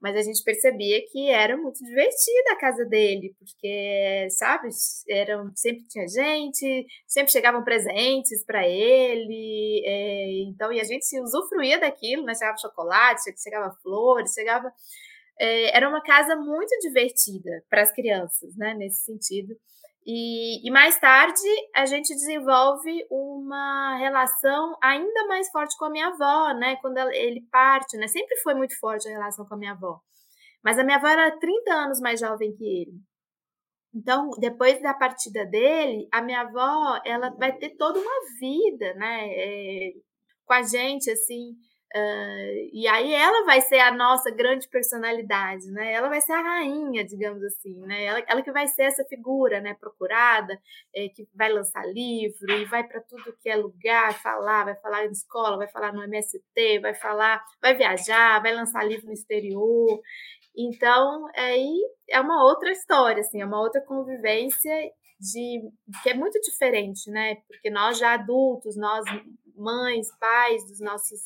Mas 0.00 0.16
a 0.16 0.22
gente 0.22 0.42
percebia 0.44 1.04
que 1.10 1.28
era 1.28 1.56
muito 1.56 1.82
divertida 1.84 2.52
a 2.52 2.56
casa 2.56 2.84
dele, 2.84 3.34
porque, 3.38 4.28
sabe, 4.30 4.68
eram, 5.08 5.50
sempre 5.56 5.88
tinha 5.88 6.06
gente, 6.06 6.86
sempre 7.06 7.32
chegavam 7.32 7.64
presentes 7.64 8.44
para 8.44 8.66
ele, 8.66 9.82
é, 9.84 10.42
então, 10.48 10.72
e 10.72 10.80
a 10.80 10.84
gente 10.84 11.04
usufruía 11.20 11.80
daquilo, 11.80 12.24
né? 12.24 12.34
Chegava 12.34 12.58
chocolate, 12.58 13.34
chegava 13.42 13.76
flores, 13.82 14.32
chegava. 14.32 14.72
É, 15.40 15.76
era 15.76 15.88
uma 15.88 16.02
casa 16.02 16.36
muito 16.36 16.76
divertida 16.80 17.64
para 17.68 17.82
as 17.82 17.92
crianças, 17.92 18.56
né? 18.56 18.74
Nesse 18.74 19.04
sentido. 19.04 19.56
E, 20.10 20.66
e, 20.66 20.70
mais 20.70 20.98
tarde 20.98 21.42
a 21.76 21.84
gente 21.84 22.14
desenvolve 22.14 23.06
uma 23.10 23.94
relação 23.98 24.74
ainda 24.82 25.26
mais 25.26 25.50
forte 25.50 25.76
com 25.76 25.84
a 25.84 25.90
minha 25.90 26.06
avó, 26.06 26.54
né? 26.58 26.76
Quando 26.76 26.96
ele 27.12 27.46
parte, 27.52 27.94
né? 27.98 28.08
Sempre 28.08 28.34
foi 28.38 28.54
muito 28.54 28.78
forte 28.80 29.06
a 29.06 29.12
relação 29.12 29.44
com 29.44 29.54
a 29.54 29.58
minha 29.58 29.72
avó. 29.72 30.00
Mas 30.64 30.78
a 30.78 30.84
minha 30.84 30.96
avó 30.96 31.08
era 31.08 31.38
30 31.38 31.74
anos 31.74 32.00
mais 32.00 32.20
jovem 32.20 32.56
que 32.56 32.64
ele. 32.64 32.92
Então, 33.94 34.30
depois 34.40 34.80
da 34.80 34.94
partida 34.94 35.44
dele, 35.44 36.08
a 36.10 36.22
minha 36.22 36.40
avó, 36.40 36.98
ela 37.04 37.28
vai 37.38 37.52
ter 37.58 37.76
toda 37.76 38.00
uma 38.00 38.20
vida, 38.40 38.94
né? 38.94 39.28
É, 39.28 39.92
com 40.46 40.54
a 40.54 40.62
gente, 40.62 41.10
assim, 41.10 41.54
Uh, 41.94 42.68
e 42.70 42.86
aí 42.86 43.14
ela 43.14 43.46
vai 43.46 43.62
ser 43.62 43.78
a 43.78 43.90
nossa 43.90 44.30
grande 44.30 44.68
personalidade, 44.68 45.70
né? 45.70 45.94
Ela 45.94 46.08
vai 46.10 46.20
ser 46.20 46.32
a 46.32 46.42
rainha, 46.42 47.02
digamos 47.02 47.42
assim, 47.42 47.80
né? 47.86 48.04
Ela, 48.04 48.22
ela 48.26 48.42
que 48.42 48.52
vai 48.52 48.66
ser 48.66 48.82
essa 48.82 49.04
figura, 49.06 49.58
né? 49.60 49.74
Procurada, 49.74 50.52
é, 50.94 51.08
que 51.08 51.26
vai 51.34 51.50
lançar 51.50 51.86
livro 51.86 52.52
e 52.52 52.66
vai 52.66 52.86
para 52.86 53.00
tudo 53.00 53.34
que 53.42 53.48
é 53.48 53.56
lugar 53.56 54.12
falar, 54.22 54.64
vai 54.64 54.76
falar 54.76 55.06
em 55.06 55.10
escola, 55.10 55.56
vai 55.56 55.68
falar 55.68 55.92
no 55.94 56.02
MST, 56.02 56.78
vai 56.80 56.94
falar, 56.94 57.42
vai 57.60 57.74
viajar, 57.74 58.42
vai 58.42 58.54
lançar 58.54 58.86
livro 58.86 59.06
no 59.06 59.12
exterior. 59.14 59.98
Então, 60.54 61.26
aí 61.34 61.72
é 62.10 62.20
uma 62.20 62.44
outra 62.44 62.70
história, 62.70 63.20
assim, 63.20 63.40
é 63.40 63.46
uma 63.46 63.60
outra 63.60 63.80
convivência 63.80 64.74
de 65.18 65.62
que 66.02 66.10
é 66.10 66.14
muito 66.14 66.38
diferente, 66.40 67.10
né? 67.10 67.36
Porque 67.46 67.70
nós 67.70 67.98
já 67.98 68.12
adultos, 68.12 68.76
nós 68.76 69.04
mães, 69.56 70.08
pais 70.18 70.64
dos 70.66 70.80
nossos 70.80 71.20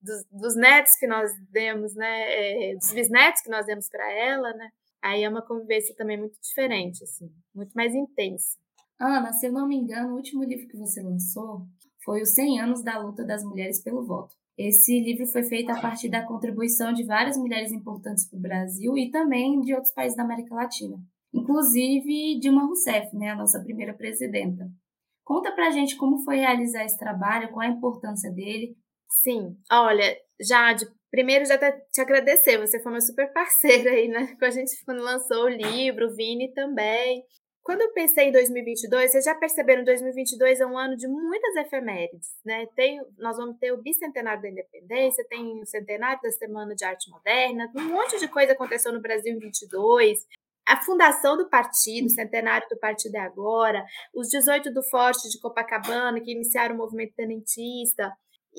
dos, 0.00 0.24
dos 0.30 0.56
netos 0.56 0.92
que 0.98 1.06
nós 1.06 1.30
demos, 1.50 1.94
né, 1.94 2.70
é, 2.70 2.74
dos 2.76 2.92
bisnetos 2.92 3.42
que 3.42 3.50
nós 3.50 3.66
demos 3.66 3.88
para 3.88 4.10
ela, 4.12 4.52
né, 4.54 4.70
Aí 5.02 5.22
é 5.22 5.28
uma 5.28 5.42
convivência 5.42 5.94
também 5.94 6.18
muito 6.18 6.38
diferente, 6.40 7.04
assim, 7.04 7.30
muito 7.54 7.72
mais 7.72 7.94
intensa. 7.94 8.58
Ana, 9.00 9.32
se 9.32 9.46
eu 9.46 9.52
não 9.52 9.66
me 9.66 9.76
engano, 9.76 10.12
o 10.12 10.16
último 10.16 10.42
livro 10.42 10.66
que 10.66 10.76
você 10.76 11.00
lançou 11.00 11.66
foi 12.04 12.22
Os 12.22 12.34
100 12.34 12.60
Anos 12.60 12.82
da 12.82 12.98
Luta 12.98 13.24
das 13.24 13.44
Mulheres 13.44 13.80
pelo 13.80 14.04
Voto. 14.04 14.34
Esse 14.56 14.98
livro 14.98 15.24
foi 15.26 15.44
feito 15.44 15.70
a 15.70 15.80
partir 15.80 16.08
da 16.08 16.26
contribuição 16.26 16.92
de 16.92 17.04
várias 17.04 17.36
mulheres 17.36 17.70
importantes 17.70 18.26
para 18.26 18.38
o 18.38 18.42
Brasil 18.42 18.98
e 18.98 19.08
também 19.08 19.60
de 19.60 19.72
outros 19.72 19.92
países 19.92 20.16
da 20.16 20.24
América 20.24 20.52
Latina, 20.52 20.98
inclusive 21.32 22.40
Dilma 22.40 22.64
Rousseff, 22.64 23.14
né, 23.16 23.30
a 23.30 23.36
nossa 23.36 23.60
primeira 23.60 23.94
presidenta. 23.94 24.68
Conta 25.22 25.52
pra 25.52 25.70
gente 25.70 25.96
como 25.96 26.24
foi 26.24 26.38
realizar 26.38 26.84
esse 26.84 26.98
trabalho, 26.98 27.50
qual 27.50 27.60
a 27.60 27.70
importância 27.70 28.32
dele. 28.32 28.76
Sim, 29.08 29.56
olha, 29.72 30.16
Jade, 30.40 30.86
primeiro 31.10 31.44
já 31.46 31.58
te 31.58 32.00
agradecer, 32.00 32.58
você 32.58 32.80
foi 32.80 32.92
uma 32.92 33.00
super 33.00 33.32
parceira 33.32 33.90
aí, 33.90 34.08
né, 34.08 34.36
com 34.38 34.44
a 34.44 34.50
gente 34.50 34.72
quando 34.84 35.02
lançou 35.02 35.44
o 35.44 35.48
livro, 35.48 36.06
o 36.06 36.14
Vini 36.14 36.52
também. 36.52 37.24
Quando 37.62 37.82
eu 37.82 37.92
pensei 37.92 38.28
em 38.28 38.32
2022, 38.32 39.10
vocês 39.10 39.24
já 39.24 39.34
perceberam, 39.34 39.84
2022 39.84 40.58
é 40.58 40.66
um 40.66 40.78
ano 40.78 40.96
de 40.96 41.06
muitas 41.06 41.54
efemérides, 41.56 42.28
né? 42.42 42.66
Tem, 42.74 42.98
nós 43.18 43.36
vamos 43.36 43.58
ter 43.58 43.72
o 43.72 43.82
bicentenário 43.82 44.40
da 44.40 44.48
independência, 44.48 45.22
tem 45.28 45.60
o 45.60 45.66
centenário 45.66 46.18
da 46.22 46.30
Semana 46.30 46.74
de 46.74 46.82
Arte 46.82 47.10
Moderna, 47.10 47.70
um 47.76 47.82
monte 47.82 48.18
de 48.18 48.26
coisa 48.26 48.52
aconteceu 48.52 48.90
no 48.90 49.02
Brasil 49.02 49.34
em 49.34 49.38
22. 49.38 50.18
A 50.66 50.82
fundação 50.82 51.36
do 51.36 51.50
partido, 51.50 52.06
o 52.06 52.10
centenário 52.10 52.66
do 52.70 52.78
partido 52.78 53.16
é 53.16 53.20
agora, 53.20 53.84
os 54.14 54.28
18 54.28 54.72
do 54.72 54.82
Forte 54.82 55.28
de 55.28 55.38
Copacabana, 55.38 56.22
que 56.22 56.32
iniciaram 56.32 56.74
o 56.74 56.78
movimento 56.78 57.12
tenentista, 57.14 58.10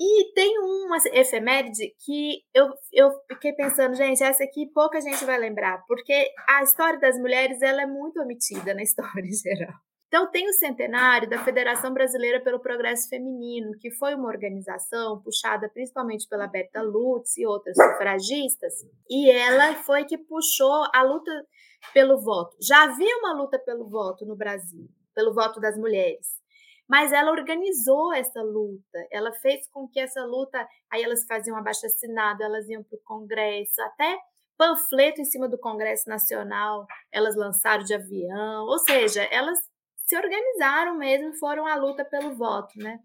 e 0.02 0.32
tem 0.32 0.58
uma 0.58 0.96
efeméride 1.12 1.94
que 2.02 2.42
eu, 2.54 2.72
eu 2.90 3.10
fiquei 3.28 3.52
pensando, 3.52 3.94
gente, 3.94 4.22
essa 4.22 4.42
aqui 4.42 4.66
pouca 4.72 4.98
gente 4.98 5.22
vai 5.26 5.38
lembrar, 5.38 5.84
porque 5.86 6.32
a 6.48 6.62
história 6.62 6.98
das 6.98 7.18
mulheres 7.18 7.60
ela 7.60 7.82
é 7.82 7.86
muito 7.86 8.18
omitida 8.18 8.72
na 8.72 8.80
história 8.82 9.20
em 9.20 9.32
geral. 9.32 9.74
Então, 10.08 10.28
tem 10.28 10.48
o 10.48 10.52
centenário 10.54 11.28
da 11.28 11.44
Federação 11.44 11.92
Brasileira 11.92 12.42
pelo 12.42 12.58
Progresso 12.58 13.08
Feminino, 13.08 13.78
que 13.78 13.92
foi 13.92 14.14
uma 14.14 14.26
organização 14.26 15.22
puxada 15.22 15.68
principalmente 15.68 16.26
pela 16.26 16.48
Berta 16.48 16.82
Lutz 16.82 17.36
e 17.36 17.46
outras 17.46 17.76
sufragistas, 17.76 18.72
e 19.08 19.30
ela 19.30 19.74
foi 19.84 20.04
que 20.06 20.18
puxou 20.18 20.84
a 20.94 21.02
luta 21.02 21.30
pelo 21.92 22.18
voto. 22.18 22.56
Já 22.60 22.84
havia 22.84 23.18
uma 23.18 23.34
luta 23.34 23.58
pelo 23.58 23.88
voto 23.88 24.24
no 24.24 24.34
Brasil, 24.34 24.88
pelo 25.14 25.32
voto 25.32 25.60
das 25.60 25.76
mulheres 25.78 26.39
mas 26.90 27.12
ela 27.12 27.30
organizou 27.30 28.12
essa 28.12 28.42
luta, 28.42 29.06
ela 29.12 29.32
fez 29.34 29.64
com 29.70 29.86
que 29.86 30.00
essa 30.00 30.24
luta, 30.24 30.66
aí 30.90 31.04
elas 31.04 31.24
faziam 31.24 31.56
abaixo 31.56 31.86
assinado, 31.86 32.42
elas 32.42 32.68
iam 32.68 32.82
para 32.82 32.96
o 32.96 33.02
Congresso, 33.04 33.80
até 33.80 34.18
panfleto 34.58 35.20
em 35.20 35.24
cima 35.24 35.48
do 35.48 35.56
Congresso 35.56 36.08
Nacional, 36.08 36.84
elas 37.12 37.36
lançaram 37.36 37.84
de 37.84 37.94
avião, 37.94 38.64
ou 38.64 38.76
seja, 38.80 39.22
elas 39.30 39.56
se 40.04 40.16
organizaram 40.16 40.98
mesmo, 40.98 41.32
foram 41.34 41.64
à 41.64 41.76
luta 41.76 42.04
pelo 42.04 42.34
voto, 42.34 42.76
né? 42.76 42.98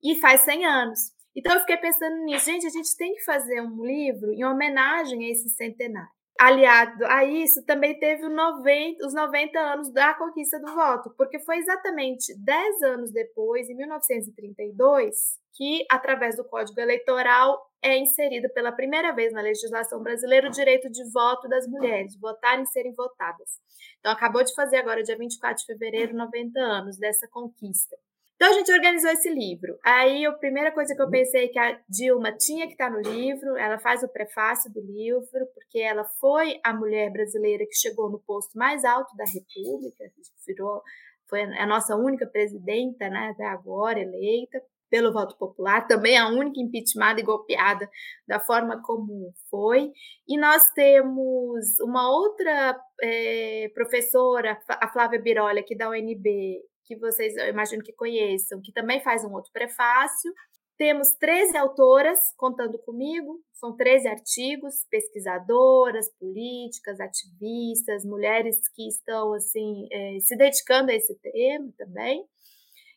E 0.00 0.20
faz 0.20 0.42
100 0.42 0.64
anos. 0.64 1.00
Então 1.34 1.52
eu 1.54 1.60
fiquei 1.60 1.78
pensando 1.78 2.22
nisso, 2.22 2.44
gente, 2.44 2.64
a 2.64 2.70
gente 2.70 2.96
tem 2.96 3.12
que 3.12 3.24
fazer 3.24 3.60
um 3.60 3.84
livro 3.84 4.32
em 4.32 4.44
homenagem 4.44 5.24
a 5.24 5.30
esse 5.32 5.48
centenário 5.48 6.21
aliado 6.38 7.04
a 7.06 7.24
isso, 7.24 7.64
também 7.64 7.98
teve 7.98 8.28
90, 8.28 9.06
os 9.06 9.14
90 9.14 9.58
anos 9.58 9.92
da 9.92 10.14
conquista 10.14 10.58
do 10.58 10.72
voto, 10.74 11.14
porque 11.16 11.38
foi 11.40 11.58
exatamente 11.58 12.34
10 12.38 12.82
anos 12.82 13.12
depois, 13.12 13.68
em 13.68 13.76
1932, 13.76 15.14
que, 15.54 15.84
através 15.90 16.36
do 16.36 16.44
Código 16.44 16.80
Eleitoral, 16.80 17.60
é 17.82 17.98
inserido 17.98 18.48
pela 18.54 18.72
primeira 18.72 19.12
vez 19.12 19.32
na 19.32 19.40
legislação 19.40 20.02
brasileira 20.02 20.48
o 20.48 20.52
direito 20.52 20.90
de 20.90 21.04
voto 21.12 21.48
das 21.48 21.66
mulheres, 21.66 22.18
votarem 22.18 22.64
e 22.64 22.68
serem 22.68 22.92
votadas. 22.94 23.50
Então, 23.98 24.12
acabou 24.12 24.42
de 24.42 24.54
fazer 24.54 24.76
agora, 24.76 25.02
dia 25.02 25.16
24 25.16 25.58
de 25.58 25.66
fevereiro, 25.66 26.16
90 26.16 26.58
anos 26.58 26.98
dessa 26.98 27.28
conquista. 27.28 27.96
Então 28.42 28.50
a 28.50 28.58
gente 28.58 28.72
organizou 28.72 29.08
esse 29.12 29.30
livro. 29.30 29.78
Aí 29.84 30.26
a 30.26 30.32
primeira 30.32 30.72
coisa 30.72 30.96
que 30.96 31.00
eu 31.00 31.08
pensei 31.08 31.44
é 31.44 31.48
que 31.48 31.58
a 31.60 31.78
Dilma 31.88 32.32
tinha 32.32 32.66
que 32.66 32.72
estar 32.72 32.90
no 32.90 33.00
livro, 33.00 33.56
ela 33.56 33.78
faz 33.78 34.02
o 34.02 34.08
prefácio 34.08 34.68
do 34.72 34.80
livro, 34.80 35.46
porque 35.54 35.78
ela 35.78 36.02
foi 36.20 36.58
a 36.64 36.74
mulher 36.74 37.12
brasileira 37.12 37.64
que 37.64 37.76
chegou 37.76 38.10
no 38.10 38.18
posto 38.18 38.58
mais 38.58 38.84
alto 38.84 39.16
da 39.16 39.22
República, 39.24 40.10
virou, 40.44 40.82
foi 41.28 41.42
a 41.42 41.64
nossa 41.64 41.94
única 41.94 42.26
presidenta, 42.26 43.08
né, 43.08 43.30
até 43.32 43.46
agora 43.46 44.00
eleita 44.00 44.60
pelo 44.90 45.12
voto 45.12 45.38
popular, 45.38 45.86
também 45.86 46.18
a 46.18 46.28
única 46.28 46.60
impeachmentada 46.60 47.20
e 47.20 47.22
golpeada 47.22 47.88
da 48.26 48.40
forma 48.40 48.82
como 48.82 49.32
foi. 49.48 49.92
E 50.26 50.36
nós 50.36 50.68
temos 50.72 51.78
uma 51.80 52.10
outra 52.10 52.76
é, 53.00 53.70
professora, 53.72 54.60
a 54.68 54.88
Flávia 54.88 55.22
Birolli, 55.22 55.60
aqui 55.60 55.76
da 55.76 55.88
UNB, 55.88 56.60
que 56.84 56.96
vocês, 56.96 57.36
eu 57.36 57.48
imagino 57.48 57.82
que 57.82 57.92
conheçam, 57.92 58.60
que 58.60 58.72
também 58.72 59.02
faz 59.02 59.24
um 59.24 59.32
outro 59.32 59.50
prefácio. 59.52 60.32
Temos 60.78 61.14
13 61.14 61.56
autoras 61.56 62.18
contando 62.36 62.78
comigo, 62.78 63.40
são 63.52 63.76
13 63.76 64.08
artigos, 64.08 64.84
pesquisadoras, 64.90 66.10
políticas, 66.18 66.98
ativistas, 66.98 68.04
mulheres 68.04 68.56
que 68.74 68.88
estão 68.88 69.32
assim 69.34 69.86
é, 69.92 70.18
se 70.20 70.36
dedicando 70.36 70.90
a 70.90 70.94
esse 70.94 71.14
tema 71.20 71.72
também. 71.78 72.26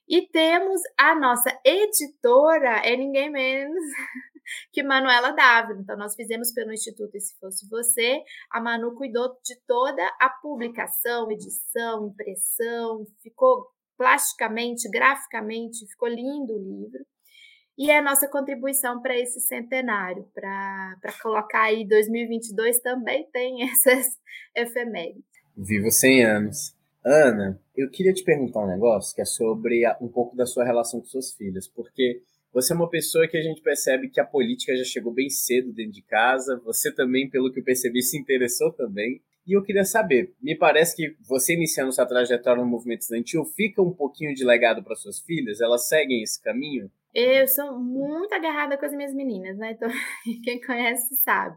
E 0.08 0.28
temos 0.28 0.82
a 0.98 1.16
nossa 1.16 1.50
editora, 1.64 2.78
é 2.86 2.96
ninguém 2.96 3.30
menos 3.30 3.76
que 4.72 4.84
Manuela 4.84 5.32
Dávila. 5.32 5.80
Então, 5.82 5.98
nós 5.98 6.16
fizemos 6.16 6.52
pelo 6.54 6.72
Instituto 6.72 7.16
E 7.16 7.22
Se 7.22 7.38
Fosse 7.40 7.68
Você, 7.70 8.24
a 8.52 8.62
Manu 8.62 8.96
cuidou 8.96 9.36
de 9.44 9.56
toda 9.68 10.06
a 10.20 10.30
publicação, 10.30 11.32
edição, 11.32 12.08
impressão, 12.08 13.06
ficou 13.24 13.68
plasticamente, 13.98 14.90
graficamente, 14.90 15.88
ficou 15.88 16.08
lindo 16.08 16.54
o 16.54 16.60
livro. 16.60 17.06
E 17.78 17.92
é 17.92 17.98
a 17.98 18.02
nossa 18.02 18.28
contribuição 18.28 19.02
para 19.02 19.18
esse 19.20 19.40
centenário, 19.42 20.26
para 20.34 21.14
colocar 21.22 21.64
aí 21.64 21.86
2022 21.86 22.80
também 22.80 23.28
tem 23.32 23.64
essas 23.70 24.18
efemérides. 24.56 25.24
Viva 25.58 25.90
100 25.90 26.26
anos. 26.26 26.76
Ana, 27.06 27.60
eu 27.76 27.90
queria 27.90 28.14
te 28.14 28.24
perguntar 28.24 28.62
um 28.62 28.68
negócio 28.68 29.14
que 29.14 29.22
é 29.22 29.26
sobre 29.26 29.84
um 30.02 30.08
pouco 30.08 30.36
da 30.36 30.46
sua 30.46 30.66
relação 30.66 31.00
com 31.00 31.06
suas 31.06 31.34
filhas, 31.34 31.68
porque 31.68 32.22
você 32.52 32.72
é 32.72 32.76
uma 32.76 32.90
pessoa 32.90 33.28
que 33.28 33.38
a 33.38 33.42
gente 33.42 33.62
percebe 33.62 34.10
que 34.10 34.20
a 34.20 34.26
política 34.26 34.76
já 34.78 34.84
chegou 34.86 35.14
bem 35.14 35.30
cedo 35.30 35.74
dentro 35.74 35.92
de 35.92 36.02
casa, 36.02 36.60
você 36.64 36.92
também, 36.92 37.30
pelo 37.30 37.52
que 37.52 37.60
eu 37.60 37.64
percebi, 37.64 38.02
se 38.02 38.18
interessou 38.18 38.72
também. 38.72 39.22
E 39.48 39.54
eu 39.56 39.62
queria 39.62 39.86
saber, 39.86 40.34
me 40.42 40.58
parece 40.58 40.96
que 40.96 41.16
você 41.28 41.54
iniciando 41.54 41.94
sua 41.94 42.06
trajetória 42.06 42.64
no 42.64 42.70
movimento 42.70 43.02
estudantil 43.02 43.46
fica 43.46 43.82
um 43.82 43.94
pouquinho 43.94 44.34
de 44.34 44.44
legado 44.44 44.84
para 44.84 44.96
suas 44.96 45.20
filhas? 45.20 45.62
Elas 45.62 45.88
seguem 45.88 46.24
esse 46.24 46.42
caminho? 46.42 46.90
Eu 47.14 47.48
sou 47.48 47.80
muito 47.80 48.34
agarrada 48.34 48.78
com 48.78 48.86
as 48.86 48.92
minhas 48.92 49.14
meninas, 49.14 49.58
né? 49.58 49.72
Então, 49.72 49.88
quem 50.44 50.60
conhece 50.60 51.16
sabe. 51.24 51.56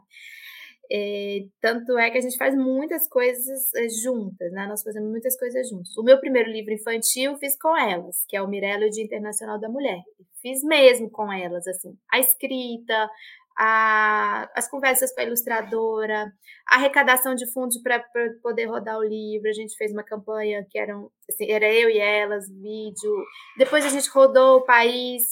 É, 0.90 1.40
tanto 1.60 1.98
é 1.98 2.10
que 2.10 2.16
a 2.16 2.20
gente 2.20 2.38
faz 2.38 2.54
muitas 2.54 3.06
coisas 3.08 3.74
é, 3.74 3.88
juntas, 3.88 4.50
né? 4.52 4.66
Nós 4.66 4.82
fazemos 4.82 5.10
muitas 5.10 5.36
coisas 5.38 5.68
juntos. 5.68 5.96
O 5.98 6.02
meu 6.02 6.18
primeiro 6.18 6.50
livro 6.50 6.72
infantil 6.72 7.36
fiz 7.36 7.58
com 7.58 7.76
elas, 7.76 8.24
que 8.26 8.36
é 8.36 8.42
o 8.42 8.48
Mirella 8.48 8.84
e 8.84 8.88
o 8.88 8.90
Dia 8.90 9.04
Internacional 9.04 9.60
da 9.60 9.68
Mulher. 9.68 10.00
Fiz 10.40 10.62
mesmo 10.62 11.10
com 11.10 11.30
elas, 11.32 11.66
assim, 11.66 11.94
a 12.10 12.18
escrita, 12.18 13.10
a, 13.60 14.48
as 14.54 14.70
conversas 14.70 15.12
com 15.12 15.20
a 15.20 15.24
ilustradora, 15.24 16.32
a 16.68 16.76
arrecadação 16.76 17.34
de 17.34 17.50
fundos 17.52 17.82
para 17.82 18.00
poder 18.40 18.66
rodar 18.66 18.96
o 18.96 19.02
livro. 19.04 19.48
A 19.48 19.52
gente 19.52 19.76
fez 19.76 19.92
uma 19.92 20.04
campanha 20.04 20.64
que 20.70 20.78
eram, 20.78 21.10
assim, 21.28 21.50
era 21.50 21.68
eu 21.68 21.90
e 21.90 21.98
elas, 21.98 22.48
vídeo. 22.48 23.24
Depois 23.58 23.84
a 23.84 23.88
gente 23.88 24.08
rodou 24.10 24.58
o 24.58 24.64
país 24.64 25.22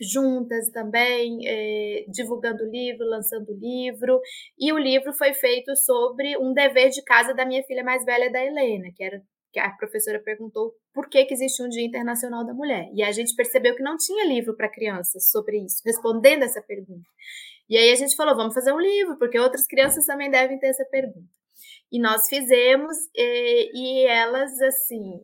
juntas 0.00 0.68
também, 0.72 1.38
é, 1.46 2.04
divulgando 2.08 2.64
o 2.64 2.70
livro, 2.70 3.06
lançando 3.06 3.50
o 3.50 3.56
livro. 3.56 4.20
E 4.58 4.72
o 4.72 4.78
livro 4.78 5.12
foi 5.12 5.32
feito 5.32 5.76
sobre 5.76 6.36
um 6.38 6.52
dever 6.52 6.90
de 6.90 7.02
casa 7.04 7.32
da 7.32 7.46
minha 7.46 7.62
filha 7.62 7.84
mais 7.84 8.04
velha, 8.04 8.32
da 8.32 8.44
Helena, 8.44 8.90
que 8.94 9.04
era 9.04 9.22
que 9.52 9.60
a 9.60 9.70
professora 9.70 10.20
perguntou 10.20 10.74
por 10.92 11.08
que, 11.08 11.24
que 11.24 11.32
existe 11.32 11.62
um 11.62 11.68
Dia 11.68 11.86
Internacional 11.86 12.44
da 12.44 12.52
Mulher. 12.52 12.90
E 12.92 13.02
a 13.02 13.10
gente 13.10 13.34
percebeu 13.34 13.74
que 13.74 13.82
não 13.82 13.96
tinha 13.96 14.26
livro 14.26 14.54
para 14.54 14.68
crianças 14.68 15.30
sobre 15.30 15.64
isso, 15.64 15.80
respondendo 15.82 16.42
essa 16.42 16.60
pergunta. 16.60 17.08
E 17.68 17.76
aí 17.76 17.90
a 17.90 17.96
gente 17.96 18.16
falou, 18.16 18.36
vamos 18.36 18.54
fazer 18.54 18.72
um 18.72 18.80
livro, 18.80 19.18
porque 19.18 19.38
outras 19.38 19.66
crianças 19.66 20.06
também 20.06 20.30
devem 20.30 20.58
ter 20.58 20.68
essa 20.68 20.84
pergunta. 20.84 21.28
E 21.90 22.00
nós 22.00 22.28
fizemos, 22.28 22.96
e, 23.14 23.70
e 23.74 24.06
elas, 24.06 24.60
assim, 24.60 25.20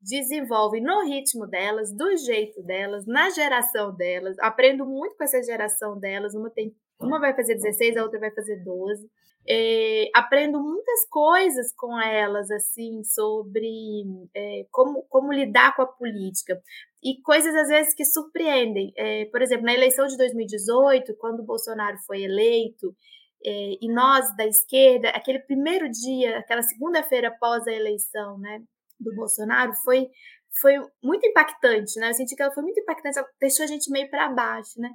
desenvolvem 0.00 0.82
no 0.82 1.04
ritmo 1.04 1.46
delas, 1.46 1.92
do 1.92 2.16
jeito 2.16 2.62
delas, 2.62 3.06
na 3.06 3.30
geração 3.30 3.94
delas. 3.94 4.36
Aprendo 4.38 4.84
muito 4.84 5.16
com 5.16 5.24
essa 5.24 5.42
geração 5.42 5.98
delas. 5.98 6.34
Uma, 6.34 6.50
tem, 6.50 6.74
uma 7.00 7.18
vai 7.18 7.34
fazer 7.34 7.54
16, 7.54 7.96
a 7.96 8.02
outra 8.02 8.20
vai 8.20 8.30
fazer 8.30 8.56
12. 8.62 9.08
É, 9.48 10.08
aprendo 10.14 10.58
muitas 10.62 11.06
coisas 11.10 11.72
com 11.76 12.00
elas, 12.00 12.50
assim, 12.50 13.02
sobre 13.04 14.04
é, 14.34 14.66
como, 14.70 15.02
como 15.08 15.32
lidar 15.32 15.74
com 15.76 15.82
a 15.82 15.86
política. 15.86 16.60
E 17.02 17.20
coisas, 17.22 17.54
às 17.54 17.68
vezes, 17.68 17.94
que 17.94 18.04
surpreendem. 18.04 18.92
É, 18.96 19.26
por 19.26 19.42
exemplo, 19.42 19.66
na 19.66 19.74
eleição 19.74 20.06
de 20.06 20.16
2018, 20.16 21.14
quando 21.16 21.40
o 21.40 21.46
Bolsonaro 21.46 21.98
foi 22.06 22.22
eleito, 22.22 22.94
é, 23.44 23.76
e 23.80 23.92
nós 23.92 24.34
da 24.36 24.46
esquerda, 24.46 25.10
aquele 25.10 25.40
primeiro 25.40 25.90
dia, 25.90 26.38
aquela 26.38 26.62
segunda-feira 26.62 27.28
após 27.28 27.66
a 27.66 27.72
eleição, 27.72 28.38
né, 28.38 28.62
do 28.98 29.14
Bolsonaro, 29.14 29.74
foi 29.84 30.08
foi 30.60 30.74
muito 31.02 31.26
impactante, 31.26 31.98
né? 31.98 32.10
Eu 32.10 32.14
senti 32.14 32.36
que 32.36 32.42
ela 32.42 32.52
foi 32.52 32.62
muito 32.62 32.78
impactante, 32.78 33.18
ela 33.18 33.28
deixou 33.40 33.64
a 33.64 33.66
gente 33.66 33.90
meio 33.90 34.08
para 34.08 34.28
baixo, 34.28 34.80
né? 34.80 34.88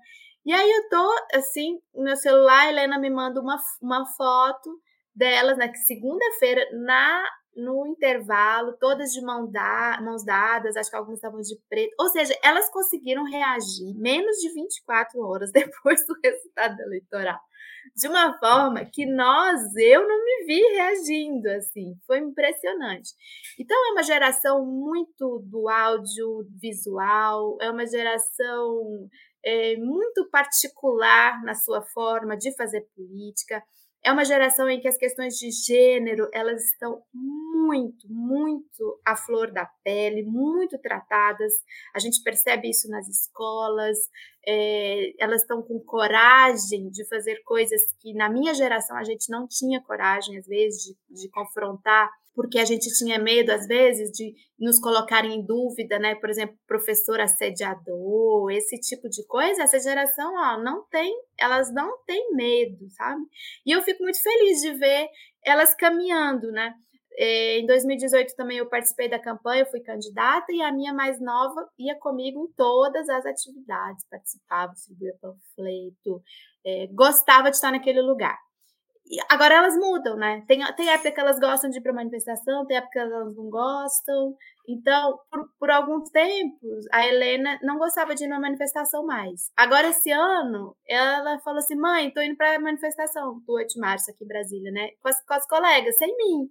E 0.45 0.53
aí 0.53 0.71
eu 0.71 0.89
tô 0.89 1.15
assim, 1.33 1.79
no 1.93 2.03
meu 2.03 2.15
celular, 2.15 2.61
a 2.61 2.69
Helena 2.69 2.99
me 2.99 3.09
manda 3.09 3.41
uma, 3.41 3.57
uma 3.81 4.05
foto 4.05 4.79
delas, 5.15 5.57
né? 5.57 5.67
Que 5.67 5.77
segunda-feira, 5.77 6.65
na 6.73 7.23
no 7.55 7.85
intervalo, 7.87 8.77
todas 8.79 9.11
de 9.11 9.21
mão 9.21 9.49
da, 9.51 9.99
mãos 10.01 10.23
dadas, 10.23 10.75
acho 10.75 10.89
que 10.89 10.95
algumas 10.95 11.17
estavam 11.17 11.41
de 11.41 11.55
preto. 11.69 11.93
Ou 11.99 12.07
seja, 12.09 12.33
elas 12.43 12.69
conseguiram 12.71 13.23
reagir 13.23 13.93
menos 13.95 14.37
de 14.37 14.53
24 14.53 15.19
horas 15.21 15.51
depois 15.53 16.05
do 16.07 16.15
resultado 16.23 16.79
eleitoral. 16.81 17.39
De 17.95 18.07
uma 18.07 18.37
forma 18.37 18.85
que 18.85 19.05
nós, 19.05 19.75
eu 19.75 20.07
não 20.07 20.23
me 20.23 20.45
vi 20.45 20.61
reagindo 20.75 21.49
assim. 21.49 21.95
Foi 22.05 22.19
impressionante. 22.19 23.09
Então, 23.59 23.77
é 23.87 23.91
uma 23.91 24.03
geração 24.03 24.65
muito 24.65 25.39
do 25.45 25.67
áudio 25.67 26.45
visual, 26.61 27.57
é 27.61 27.69
uma 27.69 27.85
geração 27.85 29.09
é, 29.43 29.75
muito 29.77 30.29
particular 30.29 31.43
na 31.43 31.53
sua 31.53 31.81
forma 31.81 32.37
de 32.37 32.55
fazer 32.55 32.87
política 32.95 33.63
é 34.03 34.11
uma 34.11 34.23
geração 34.23 34.69
em 34.69 34.79
que 34.79 34.87
as 34.87 34.97
questões 34.97 35.35
de 35.35 35.51
gênero 35.51 36.29
elas 36.33 36.63
estão 36.63 37.01
muito, 37.13 38.07
muito 38.09 38.99
à 39.05 39.15
flor 39.15 39.51
da 39.51 39.65
pele, 39.83 40.23
muito 40.23 40.77
tratadas. 40.79 41.53
A 41.93 41.99
gente 41.99 42.23
percebe 42.23 42.69
isso 42.69 42.89
nas 42.89 43.07
escolas. 43.09 43.97
É, 44.47 45.11
elas 45.19 45.41
estão 45.41 45.61
com 45.61 45.79
coragem 45.81 46.89
de 46.89 47.05
fazer 47.07 47.41
coisas 47.43 47.81
que 47.99 48.13
na 48.13 48.29
minha 48.29 48.53
geração 48.53 48.95
a 48.97 49.03
gente 49.03 49.29
não 49.29 49.45
tinha 49.47 49.83
coragem 49.83 50.37
às 50.37 50.47
vezes 50.47 50.81
de, 50.81 51.23
de 51.23 51.29
confrontar 51.29 52.09
porque 52.35 52.59
a 52.59 52.65
gente 52.65 52.87
tinha 52.97 53.19
medo, 53.19 53.51
às 53.51 53.67
vezes, 53.67 54.11
de 54.11 54.33
nos 54.57 54.79
colocarem 54.79 55.35
em 55.35 55.45
dúvida, 55.45 55.99
né? 55.99 56.15
Por 56.15 56.29
exemplo, 56.29 56.57
professor 56.67 57.19
assediador, 57.19 58.51
esse 58.51 58.79
tipo 58.79 59.09
de 59.09 59.25
coisa. 59.27 59.63
Essa 59.63 59.79
geração, 59.79 60.33
ó, 60.35 60.61
não 60.61 60.85
tem, 60.89 61.13
elas 61.37 61.73
não 61.73 61.97
têm 62.05 62.33
medo, 62.35 62.89
sabe? 62.91 63.21
E 63.65 63.71
eu 63.71 63.81
fico 63.81 64.03
muito 64.03 64.21
feliz 64.21 64.61
de 64.61 64.73
ver 64.73 65.07
elas 65.45 65.73
caminhando, 65.75 66.51
né? 66.51 66.73
É, 67.17 67.59
em 67.59 67.65
2018 67.65 68.33
também 68.35 68.59
eu 68.59 68.69
participei 68.69 69.09
da 69.09 69.19
campanha, 69.19 69.65
fui 69.65 69.81
candidata 69.81 70.53
e 70.53 70.61
a 70.61 70.71
minha 70.71 70.93
mais 70.93 71.19
nova 71.19 71.67
ia 71.77 71.97
comigo 71.99 72.45
em 72.45 72.53
todas 72.55 73.09
as 73.09 73.25
atividades, 73.25 74.05
participava, 74.09 74.71
distribuía 74.71 75.13
panfleto, 75.19 76.23
é, 76.65 76.87
gostava 76.93 77.49
de 77.49 77.57
estar 77.57 77.71
naquele 77.71 78.01
lugar 78.01 78.37
agora 79.29 79.55
elas 79.55 79.75
mudam, 79.75 80.15
né? 80.15 80.43
Tem, 80.47 80.59
tem 80.75 80.89
época 80.89 81.11
que 81.11 81.19
elas 81.19 81.39
gostam 81.39 81.69
de 81.69 81.79
ir 81.79 81.81
para 81.81 81.93
manifestação, 81.93 82.65
tem 82.65 82.77
época 82.77 82.91
que 82.91 82.99
elas 82.99 83.35
não 83.35 83.49
gostam. 83.49 84.35
Então, 84.67 85.19
por, 85.31 85.49
por 85.59 85.71
alguns 85.71 86.09
tempos, 86.11 86.85
a 86.91 87.07
Helena 87.07 87.57
não 87.63 87.77
gostava 87.77 88.13
de 88.13 88.25
ir 88.25 88.27
numa 88.27 88.41
manifestação 88.41 89.05
mais. 89.05 89.51
Agora, 89.57 89.87
esse 89.87 90.11
ano, 90.11 90.75
ela 90.87 91.39
falou 91.39 91.59
assim: 91.59 91.75
mãe, 91.75 92.11
tô 92.11 92.21
indo 92.21 92.37
para 92.37 92.55
a 92.55 92.59
manifestação 92.59 93.39
do 93.45 93.53
8 93.53 93.73
de 93.73 93.79
março 93.79 94.11
aqui 94.11 94.23
em 94.23 94.27
Brasília, 94.27 94.71
né? 94.71 94.89
Com 95.01 95.09
as, 95.09 95.25
com 95.25 95.33
as 95.33 95.47
colegas, 95.47 95.97
sem 95.97 96.15
mim. 96.15 96.49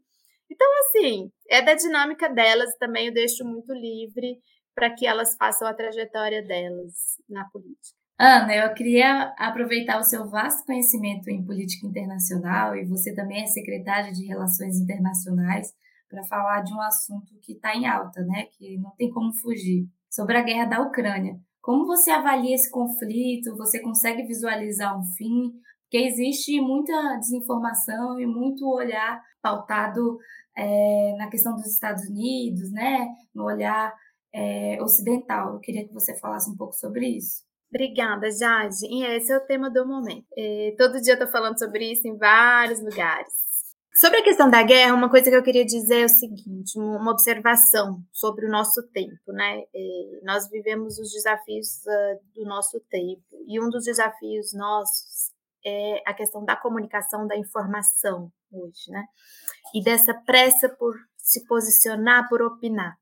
Então, 0.51 0.67
assim, 0.81 1.31
é 1.49 1.63
da 1.63 1.75
dinâmica 1.75 2.29
delas 2.29 2.75
também, 2.79 3.09
eu 3.09 3.15
deixo 3.15 3.45
muito 3.45 3.73
livre 3.73 4.41
para 4.75 4.95
que 4.95 5.07
elas 5.07 5.37
façam 5.37 5.69
a 5.69 5.75
trajetória 5.75 6.43
delas 6.43 7.19
na 7.29 7.45
política. 7.51 7.98
Ana, 8.21 8.53
eu 8.53 8.75
queria 8.75 9.33
aproveitar 9.39 9.97
o 10.01 10.03
seu 10.03 10.29
vasto 10.29 10.67
conhecimento 10.67 11.31
em 11.31 11.45
política 11.45 11.87
internacional 11.87 12.75
e 12.75 12.85
você 12.85 13.15
também 13.15 13.45
é 13.45 13.47
secretária 13.47 14.11
de 14.13 14.27
Relações 14.27 14.77
Internacionais 14.81 15.73
para 16.11 16.25
falar 16.25 16.63
de 16.63 16.75
um 16.75 16.81
assunto 16.81 17.39
que 17.41 17.53
está 17.53 17.77
em 17.77 17.87
alta, 17.87 18.21
né? 18.23 18.47
Que 18.47 18.77
não 18.79 18.91
tem 18.97 19.09
como 19.13 19.33
fugir, 19.35 19.87
sobre 20.11 20.37
a 20.37 20.43
guerra 20.43 20.65
da 20.65 20.81
Ucrânia. 20.81 21.39
Como 21.63 21.87
você 21.87 22.11
avalia 22.11 22.57
esse 22.57 22.69
conflito? 22.73 23.57
Você 23.57 23.81
consegue 23.81 24.25
visualizar 24.25 24.99
um 24.99 25.05
fim? 25.17 25.53
Porque 25.83 25.99
existe 25.99 26.61
muita 26.61 27.17
desinformação 27.19 28.19
e 28.19 28.27
muito 28.27 28.69
olhar 28.69 29.23
pautado 29.41 30.19
é, 30.57 31.15
na 31.17 31.29
questão 31.31 31.55
dos 31.55 31.67
Estados 31.67 32.03
Unidos, 32.09 32.73
né? 32.73 33.07
No 33.33 33.45
olhar 33.45 33.95
é, 34.33 34.83
ocidental. 34.83 35.55
Eu 35.55 35.61
queria 35.61 35.87
que 35.87 35.95
você 35.95 36.19
falasse 36.19 36.51
um 36.51 36.57
pouco 36.57 36.73
sobre 36.73 37.07
isso. 37.07 37.48
Obrigada, 37.71 38.31
Jade. 38.31 38.87
E 38.89 39.05
esse 39.05 39.33
é 39.33 39.37
o 39.37 39.47
tema 39.47 39.71
do 39.71 39.87
momento. 39.87 40.27
É, 40.37 40.75
todo 40.79 41.01
dia 41.01 41.15
eu 41.15 41.19
tô 41.19 41.27
falando 41.27 41.59
sobre 41.59 41.93
isso 41.93 42.07
em 42.09 42.17
vários 42.17 42.81
lugares. 42.81 43.33
Sobre 43.95 44.19
a 44.19 44.23
questão 44.23 44.49
da 44.49 44.63
guerra, 44.63 44.95
uma 44.95 45.11
coisa 45.11 45.29
que 45.29 45.37
eu 45.37 45.43
queria 45.43 45.65
dizer 45.65 46.03
é 46.03 46.05
o 46.05 46.09
seguinte: 46.09 46.79
uma 46.79 47.11
observação 47.11 48.01
sobre 48.13 48.47
o 48.47 48.51
nosso 48.51 48.81
tempo, 48.93 49.33
né? 49.33 49.63
É, 49.75 50.21
nós 50.23 50.49
vivemos 50.49 50.99
os 50.99 51.11
desafios 51.11 51.83
uh, 51.85 52.21
do 52.35 52.45
nosso 52.45 52.81
tempo 52.89 53.25
e 53.47 53.61
um 53.61 53.69
dos 53.69 53.85
desafios 53.85 54.53
nossos 54.55 55.33
é 55.67 56.03
a 56.07 56.15
questão 56.15 56.45
da 56.45 56.57
comunicação, 56.57 57.27
da 57.27 57.37
informação 57.37 58.31
hoje, 58.53 58.91
né? 58.91 59.05
E 59.75 59.83
dessa 59.83 60.15
pressa 60.15 60.69
por 60.69 60.95
se 61.17 61.45
posicionar, 61.47 62.29
por 62.29 62.41
opinar. 62.41 62.97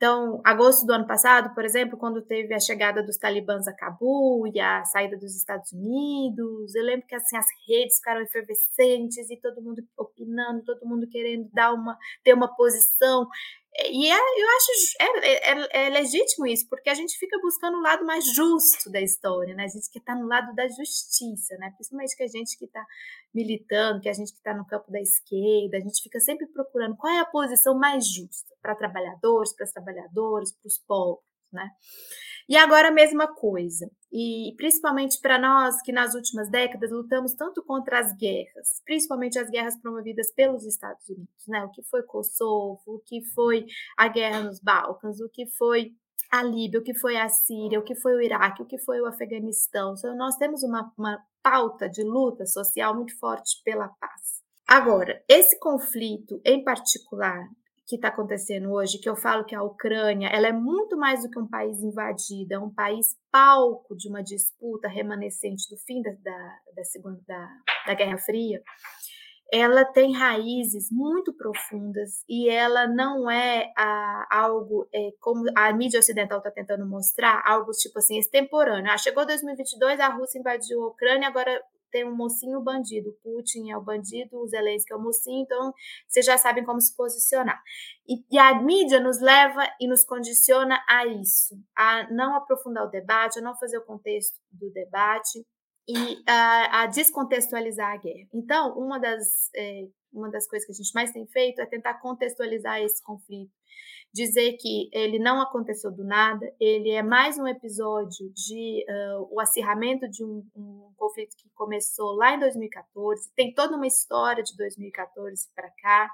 Então, 0.00 0.40
agosto 0.46 0.86
do 0.86 0.94
ano 0.94 1.06
passado, 1.06 1.54
por 1.54 1.62
exemplo, 1.62 1.98
quando 1.98 2.22
teve 2.22 2.54
a 2.54 2.58
chegada 2.58 3.02
dos 3.02 3.18
talibãs 3.18 3.68
a 3.68 3.72
Cabul 3.74 4.46
e 4.46 4.58
a 4.58 4.82
saída 4.86 5.14
dos 5.14 5.36
Estados 5.36 5.72
Unidos, 5.72 6.74
eu 6.74 6.82
lembro 6.82 7.06
que 7.06 7.14
assim 7.14 7.36
as 7.36 7.44
redes 7.68 7.98
ficaram 7.98 8.22
efervescentes 8.22 9.28
e 9.28 9.36
todo 9.36 9.60
mundo 9.60 9.82
opinando, 9.98 10.64
todo 10.64 10.88
mundo 10.88 11.06
querendo 11.06 11.50
dar 11.52 11.74
uma 11.74 11.98
ter 12.24 12.32
uma 12.32 12.48
posição. 12.48 13.28
E 13.72 14.10
é, 14.10 14.14
eu 14.14 14.48
acho 14.56 14.70
é, 15.00 15.50
é, 15.52 15.86
é, 15.86 15.90
legítimo 15.90 16.46
isso, 16.46 16.68
porque 16.68 16.90
a 16.90 16.94
gente 16.94 17.16
fica 17.18 17.38
buscando 17.40 17.78
o 17.78 17.80
lado 17.80 18.04
mais 18.04 18.24
justo 18.34 18.90
da 18.90 19.00
história, 19.00 19.54
né? 19.54 19.64
A 19.64 19.68
gente 19.68 19.88
que 19.90 19.98
está 19.98 20.14
no 20.14 20.26
lado 20.26 20.54
da 20.54 20.66
justiça, 20.68 21.56
né? 21.56 21.70
Principalmente 21.76 22.16
que 22.16 22.22
a 22.24 22.28
gente 22.28 22.58
que 22.58 22.64
está 22.64 22.84
militando, 23.32 24.00
que 24.00 24.08
a 24.08 24.12
gente 24.12 24.32
que 24.32 24.38
está 24.38 24.52
no 24.52 24.66
campo 24.66 24.90
da 24.90 25.00
esquerda, 25.00 25.76
a 25.76 25.80
gente 25.80 26.02
fica 26.02 26.18
sempre 26.18 26.46
procurando 26.48 26.96
qual 26.96 27.12
é 27.12 27.20
a 27.20 27.24
posição 27.24 27.78
mais 27.78 28.04
justa 28.06 28.54
para 28.60 28.74
trabalhadores, 28.74 29.54
para 29.54 29.64
as 29.64 29.72
trabalhadoras, 29.72 30.52
para 30.52 30.66
os 30.66 30.78
povos, 30.78 31.29
né? 31.52 31.68
E 32.48 32.56
agora 32.56 32.88
a 32.88 32.92
mesma 32.92 33.32
coisa. 33.32 33.88
E 34.12 34.52
principalmente 34.56 35.20
para 35.20 35.38
nós 35.38 35.80
que 35.82 35.92
nas 35.92 36.14
últimas 36.14 36.50
décadas 36.50 36.90
lutamos 36.90 37.32
tanto 37.34 37.62
contra 37.62 38.00
as 38.00 38.12
guerras, 38.16 38.82
principalmente 38.84 39.38
as 39.38 39.48
guerras 39.48 39.80
promovidas 39.80 40.32
pelos 40.32 40.66
Estados 40.66 41.08
Unidos, 41.08 41.46
né? 41.46 41.64
O 41.64 41.70
que 41.70 41.82
foi 41.84 42.02
Kosovo, 42.02 42.80
o 42.86 42.98
que 42.98 43.24
foi 43.34 43.66
a 43.96 44.08
guerra 44.08 44.42
nos 44.42 44.60
Balcãs, 44.60 45.20
o 45.20 45.28
que 45.28 45.46
foi 45.46 45.92
a 46.30 46.42
Líbia, 46.42 46.80
o 46.80 46.82
que 46.82 46.94
foi 46.94 47.16
a 47.16 47.28
Síria, 47.28 47.78
o 47.78 47.84
que 47.84 47.94
foi 47.94 48.14
o 48.14 48.20
Iraque, 48.20 48.62
o 48.62 48.66
que 48.66 48.78
foi 48.78 49.00
o 49.00 49.06
Afeganistão. 49.06 49.94
Então, 49.96 50.16
nós 50.16 50.36
temos 50.36 50.62
uma, 50.62 50.92
uma 50.98 51.22
pauta 51.42 51.88
de 51.88 52.02
luta 52.02 52.46
social 52.46 52.94
muito 52.94 53.16
forte 53.18 53.62
pela 53.64 53.88
paz. 53.88 54.40
Agora, 54.66 55.22
esse 55.28 55.58
conflito 55.58 56.40
em 56.44 56.62
particular 56.62 57.48
que 57.90 57.96
está 57.96 58.08
acontecendo 58.08 58.70
hoje, 58.70 59.00
que 59.00 59.10
eu 59.10 59.16
falo 59.16 59.44
que 59.44 59.54
a 59.54 59.62
Ucrânia 59.62 60.28
ela 60.28 60.46
é 60.46 60.52
muito 60.52 60.96
mais 60.96 61.22
do 61.22 61.28
que 61.28 61.38
um 61.38 61.48
país 61.48 61.82
invadido, 61.82 62.54
é 62.54 62.58
um 62.58 62.72
país 62.72 63.16
palco 63.32 63.96
de 63.96 64.08
uma 64.08 64.22
disputa 64.22 64.86
remanescente 64.86 65.68
do 65.68 65.76
fim 65.76 66.00
da, 66.00 66.12
da, 66.22 66.58
da 66.76 66.84
segunda 66.84 67.20
da, 67.26 67.48
da 67.88 67.94
Guerra 67.94 68.16
Fria, 68.18 68.62
ela 69.52 69.84
tem 69.84 70.12
raízes 70.12 70.88
muito 70.92 71.32
profundas 71.34 72.22
e 72.28 72.48
ela 72.48 72.86
não 72.86 73.28
é 73.28 73.72
a, 73.76 74.28
algo 74.30 74.88
é, 74.94 75.10
como 75.18 75.44
a 75.56 75.72
mídia 75.72 75.98
ocidental 75.98 76.38
está 76.38 76.52
tentando 76.52 76.86
mostrar, 76.86 77.42
algo 77.44 77.72
tipo 77.72 77.98
assim 77.98 78.16
extemporâneo. 78.16 78.92
Ah, 78.92 78.96
chegou 78.96 79.26
2022, 79.26 79.98
a 79.98 80.08
Rússia 80.08 80.38
invadiu 80.38 80.84
a 80.84 80.88
Ucrânia, 80.88 81.26
agora 81.26 81.60
tem 81.90 82.04
um 82.04 82.14
mocinho 82.14 82.60
bandido. 82.60 83.16
Putin 83.22 83.70
é 83.70 83.76
o 83.76 83.82
bandido, 83.82 84.38
o 84.38 84.46
Zelensky 84.46 84.92
é 84.92 84.96
o 84.96 85.00
mocinho, 85.00 85.42
então 85.42 85.72
vocês 86.08 86.24
já 86.24 86.38
sabem 86.38 86.64
como 86.64 86.80
se 86.80 86.94
posicionar. 86.96 87.60
E, 88.08 88.24
e, 88.30 88.38
a 88.38 88.60
mídia 88.60 89.00
nos 89.00 89.20
leva 89.20 89.62
e 89.80 89.86
nos 89.86 90.04
condiciona 90.04 90.82
a 90.88 91.06
isso, 91.06 91.54
a 91.76 92.10
não 92.12 92.34
aprofundar 92.34 92.84
o 92.84 92.90
debate, 92.90 93.38
a 93.38 93.42
não 93.42 93.56
fazer 93.56 93.78
o 93.78 93.84
contexto 93.84 94.38
do 94.50 94.70
debate 94.72 95.44
e 95.88 96.22
a, 96.26 96.82
a 96.82 96.86
descontextualizar 96.86 97.92
a 97.92 97.96
guerra. 97.96 98.28
Então, 98.32 98.78
uma 98.78 98.98
das, 98.98 99.50
é, 99.54 99.88
uma 100.12 100.30
das 100.30 100.46
coisas 100.48 100.66
que 100.66 100.72
a 100.72 100.74
gente 100.74 100.94
mais 100.94 101.12
tem 101.12 101.26
feito 101.26 101.60
é 101.60 101.66
tentar 101.66 101.94
contextualizar 101.94 102.80
esse 102.80 103.02
conflito 103.02 103.52
dizer 104.12 104.56
que 104.58 104.90
ele 104.92 105.18
não 105.18 105.40
aconteceu 105.40 105.90
do 105.90 106.04
nada, 106.04 106.44
ele 106.58 106.90
é 106.90 107.02
mais 107.02 107.38
um 107.38 107.46
episódio 107.46 108.30
de 108.34 108.84
uh, 108.88 109.28
o 109.30 109.40
acirramento 109.40 110.08
de 110.08 110.24
um, 110.24 110.44
um, 110.56 110.92
conflito 110.96 111.36
que 111.36 111.48
começou 111.54 112.12
lá 112.16 112.34
em 112.34 112.40
2014, 112.40 113.30
tem 113.36 113.54
toda 113.54 113.76
uma 113.76 113.86
história 113.86 114.42
de 114.42 114.56
2014 114.56 115.48
para 115.54 115.70
cá, 115.70 116.10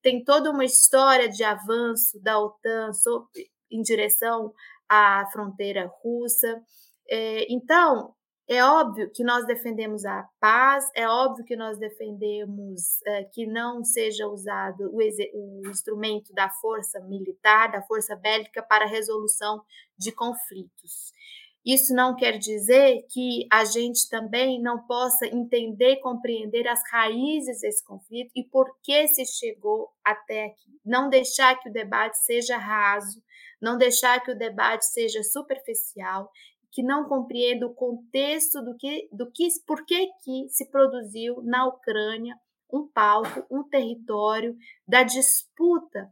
tem 0.00 0.22
toda 0.22 0.50
uma 0.50 0.64
história 0.64 1.28
de 1.28 1.42
avanço 1.42 2.20
da 2.22 2.38
OTAN 2.38 2.92
sobre, 2.92 3.50
em 3.70 3.82
direção 3.82 4.52
à 4.88 5.28
fronteira 5.32 5.90
russa. 6.02 6.62
É, 7.08 7.52
então, 7.52 8.14
É 8.52 8.64
óbvio 8.64 9.08
que 9.14 9.22
nós 9.22 9.46
defendemos 9.46 10.04
a 10.04 10.28
paz, 10.40 10.84
é 10.96 11.06
óbvio 11.06 11.44
que 11.44 11.54
nós 11.54 11.78
defendemos 11.78 13.00
é, 13.06 13.22
que 13.22 13.46
não 13.46 13.84
seja 13.84 14.26
usado 14.26 14.90
o, 14.92 14.96
o, 14.96 15.70
instrumento 15.70 16.32
da 16.34 16.50
força 16.50 16.98
militar, 16.98 17.70
da 17.70 17.80
força 17.82 18.16
bélica 18.16 18.60
para 18.60 18.86
a 18.86 18.88
resolução 18.88 19.62
de 19.96 20.10
conflitos. 20.10 21.12
Isso 21.64 21.94
não 21.94 22.16
quer 22.16 22.38
dizer 22.38 23.06
que 23.08 23.46
a 23.52 23.64
gente 23.64 24.08
também 24.08 24.60
não 24.60 24.84
possa 24.84 25.26
entender 25.26 26.00
compreender 26.00 26.66
as 26.66 26.80
raízes 26.90 27.60
desse 27.60 27.84
conflito 27.84 28.32
e 28.34 28.42
por 28.42 28.66
que 28.82 29.06
se 29.06 29.24
chegou 29.26 29.92
até 30.04 30.46
aqui. 30.46 30.80
Não 30.84 31.08
deixar 31.08 31.54
que 31.60 31.68
o 31.68 31.72
debate 31.72 32.18
seja 32.24 32.56
raso, 32.56 33.22
não 33.62 33.78
deixar 33.78 34.18
que 34.24 34.32
o 34.32 34.38
debate 34.38 34.86
seja 34.86 35.22
superficial 35.22 36.32
que 36.72 36.82
não 36.82 37.08
compreende 37.08 37.64
o 37.64 37.74
contexto 37.74 38.62
do 38.62 38.76
que, 38.76 39.08
do 39.12 39.30
que, 39.30 39.48
por 39.66 39.84
que, 39.84 40.06
que 40.22 40.48
se 40.48 40.70
produziu 40.70 41.42
na 41.42 41.66
Ucrânia 41.66 42.36
um 42.72 42.86
palco, 42.86 43.44
um 43.50 43.64
território 43.68 44.56
da 44.86 45.02
disputa 45.02 46.08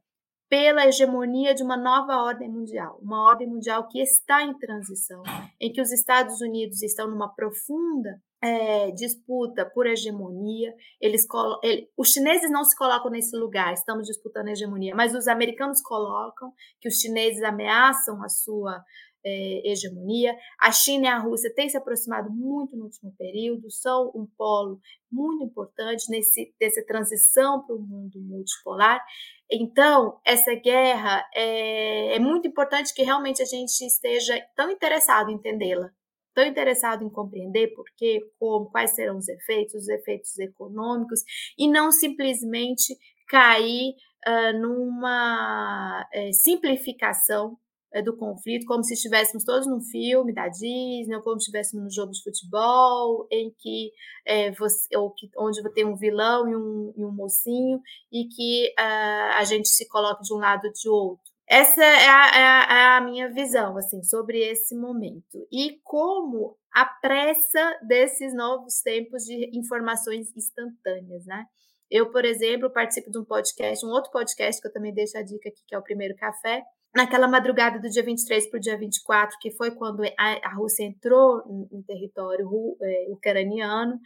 pela 0.48 0.86
hegemonia 0.86 1.54
de 1.54 1.62
uma 1.62 1.76
nova 1.76 2.22
ordem 2.22 2.50
mundial, 2.50 2.98
uma 3.02 3.28
ordem 3.28 3.46
mundial 3.46 3.86
que 3.86 4.00
está 4.00 4.42
em 4.42 4.56
transição, 4.58 5.22
em 5.60 5.70
que 5.70 5.80
os 5.80 5.92
Estados 5.92 6.40
Unidos 6.40 6.82
estão 6.82 7.08
numa 7.08 7.32
profunda 7.34 8.18
é, 8.42 8.90
disputa 8.92 9.66
por 9.66 9.86
hegemonia. 9.86 10.72
Eles 11.00 11.26
ele, 11.62 11.90
os 11.96 12.10
chineses 12.12 12.50
não 12.50 12.64
se 12.64 12.76
colocam 12.76 13.10
nesse 13.10 13.36
lugar, 13.36 13.74
estamos 13.74 14.06
disputando 14.06 14.48
hegemonia, 14.48 14.94
mas 14.94 15.14
os 15.14 15.28
americanos 15.28 15.82
colocam 15.82 16.52
que 16.80 16.88
os 16.88 16.94
chineses 16.94 17.42
ameaçam 17.42 18.22
a 18.22 18.28
sua 18.28 18.82
é, 19.24 19.70
hegemonia. 19.70 20.36
A 20.60 20.70
China 20.72 21.06
e 21.06 21.08
a 21.08 21.18
Rússia 21.18 21.52
têm 21.54 21.68
se 21.68 21.76
aproximado 21.76 22.30
muito 22.30 22.76
no 22.76 22.84
último 22.84 23.14
período, 23.16 23.70
são 23.70 24.10
um 24.14 24.26
polo 24.36 24.80
muito 25.10 25.44
importante 25.44 26.10
nesse, 26.10 26.54
nessa 26.60 26.84
transição 26.84 27.64
para 27.64 27.76
o 27.76 27.80
mundo 27.80 28.20
multipolar. 28.20 29.04
Então, 29.50 30.18
essa 30.24 30.54
guerra 30.54 31.24
é, 31.34 32.16
é 32.16 32.18
muito 32.18 32.46
importante 32.46 32.94
que 32.94 33.02
realmente 33.02 33.42
a 33.42 33.46
gente 33.46 33.84
esteja 33.84 34.38
tão 34.54 34.70
interessado 34.70 35.30
em 35.30 35.34
entendê-la, 35.34 35.90
tão 36.34 36.44
interessado 36.44 37.02
em 37.04 37.10
compreender 37.10 37.74
por 37.74 37.84
quê, 37.96 38.20
como, 38.38 38.70
quais 38.70 38.94
serão 38.94 39.16
os 39.16 39.28
efeitos, 39.28 39.74
os 39.74 39.88
efeitos 39.88 40.38
econômicos, 40.38 41.20
e 41.58 41.66
não 41.66 41.90
simplesmente 41.90 42.96
cair 43.26 43.94
uh, 44.26 44.58
numa 44.58 46.06
é, 46.12 46.32
simplificação 46.32 47.58
do 48.02 48.16
conflito, 48.16 48.66
como 48.66 48.84
se 48.84 48.94
estivéssemos 48.94 49.44
todos 49.44 49.66
num 49.66 49.80
filme 49.80 50.32
da 50.32 50.48
Disney, 50.48 51.14
ou 51.14 51.22
como 51.22 51.40
se 51.40 51.44
estivéssemos 51.44 51.84
num 51.84 51.90
jogo 51.90 52.12
de 52.12 52.22
futebol, 52.22 53.26
em 53.30 53.50
que 53.58 53.90
é, 54.26 54.50
você, 54.52 54.96
ou 54.96 55.10
que, 55.10 55.30
onde 55.38 55.62
tem 55.72 55.84
um 55.84 55.96
vilão 55.96 56.48
e 56.48 56.54
um, 56.54 56.92
e 56.96 57.04
um 57.04 57.12
mocinho, 57.12 57.80
e 58.12 58.26
que 58.26 58.68
uh, 58.78 59.38
a 59.38 59.44
gente 59.44 59.68
se 59.68 59.88
coloca 59.88 60.22
de 60.22 60.34
um 60.34 60.38
lado 60.38 60.66
ou 60.66 60.72
de 60.72 60.88
outro. 60.88 61.32
Essa 61.48 61.82
é 61.82 62.08
a, 62.08 62.28
é, 62.28 62.44
a, 62.44 62.78
é 62.78 62.96
a, 62.98 63.00
minha 63.00 63.32
visão 63.32 63.78
assim 63.78 64.02
sobre 64.02 64.38
esse 64.38 64.76
momento 64.76 65.48
e 65.50 65.80
como 65.82 66.58
a 66.70 66.84
pressa 66.84 67.78
desses 67.86 68.34
novos 68.34 68.82
tempos 68.82 69.24
de 69.24 69.50
informações 69.56 70.30
instantâneas, 70.36 71.24
né? 71.24 71.46
Eu, 71.90 72.12
por 72.12 72.26
exemplo, 72.26 72.68
participo 72.68 73.10
de 73.10 73.18
um 73.18 73.24
podcast, 73.24 73.84
um 73.84 73.88
outro 73.88 74.10
podcast 74.10 74.60
que 74.60 74.68
eu 74.68 74.72
também 74.72 74.92
deixo 74.92 75.16
a 75.16 75.22
dica 75.22 75.48
aqui, 75.48 75.62
que 75.66 75.74
é 75.74 75.78
o 75.78 75.82
Primeiro 75.82 76.14
Café, 76.16 76.62
naquela 76.94 77.28
madrugada 77.28 77.78
do 77.78 77.88
dia 77.88 78.02
23 78.02 78.50
para 78.50 78.58
o 78.58 78.60
dia 78.60 78.78
24, 78.78 79.36
que 79.40 79.50
foi 79.52 79.70
quando 79.70 80.02
a, 80.18 80.54
Rússia 80.54 80.84
entrou 80.84 81.42
em, 81.72 81.82
território 81.82 82.48
é, 82.80 83.06
ucraniano, 83.10 83.98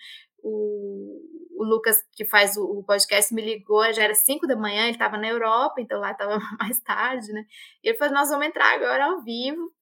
o, 0.43 1.21
o, 1.57 1.65
Lucas, 1.65 1.97
que 2.13 2.25
faz 2.25 2.57
o, 2.57 2.65
o, 2.65 2.85
podcast, 2.85 3.33
me 3.33 3.43
ligou, 3.43 3.93
já 3.93 4.03
era 4.03 4.15
5 4.15 4.47
da 4.47 4.57
manhã, 4.57 4.83
ele 4.83 4.93
estava 4.93 5.17
na 5.17 5.29
Europa, 5.29 5.81
então 5.81 6.01
lá 6.01 6.11
estava 6.11 6.39
mais 6.59 6.81
tarde, 6.81 7.33
né? 7.33 7.45
E 7.83 7.89
ele 7.89 7.99
falou: 7.99 8.15
Nós 8.15 8.29
vamos 8.29 8.47
entrar 8.47 8.75
agora 8.75 9.07
ao 9.07 9.23
vivo 9.23 9.73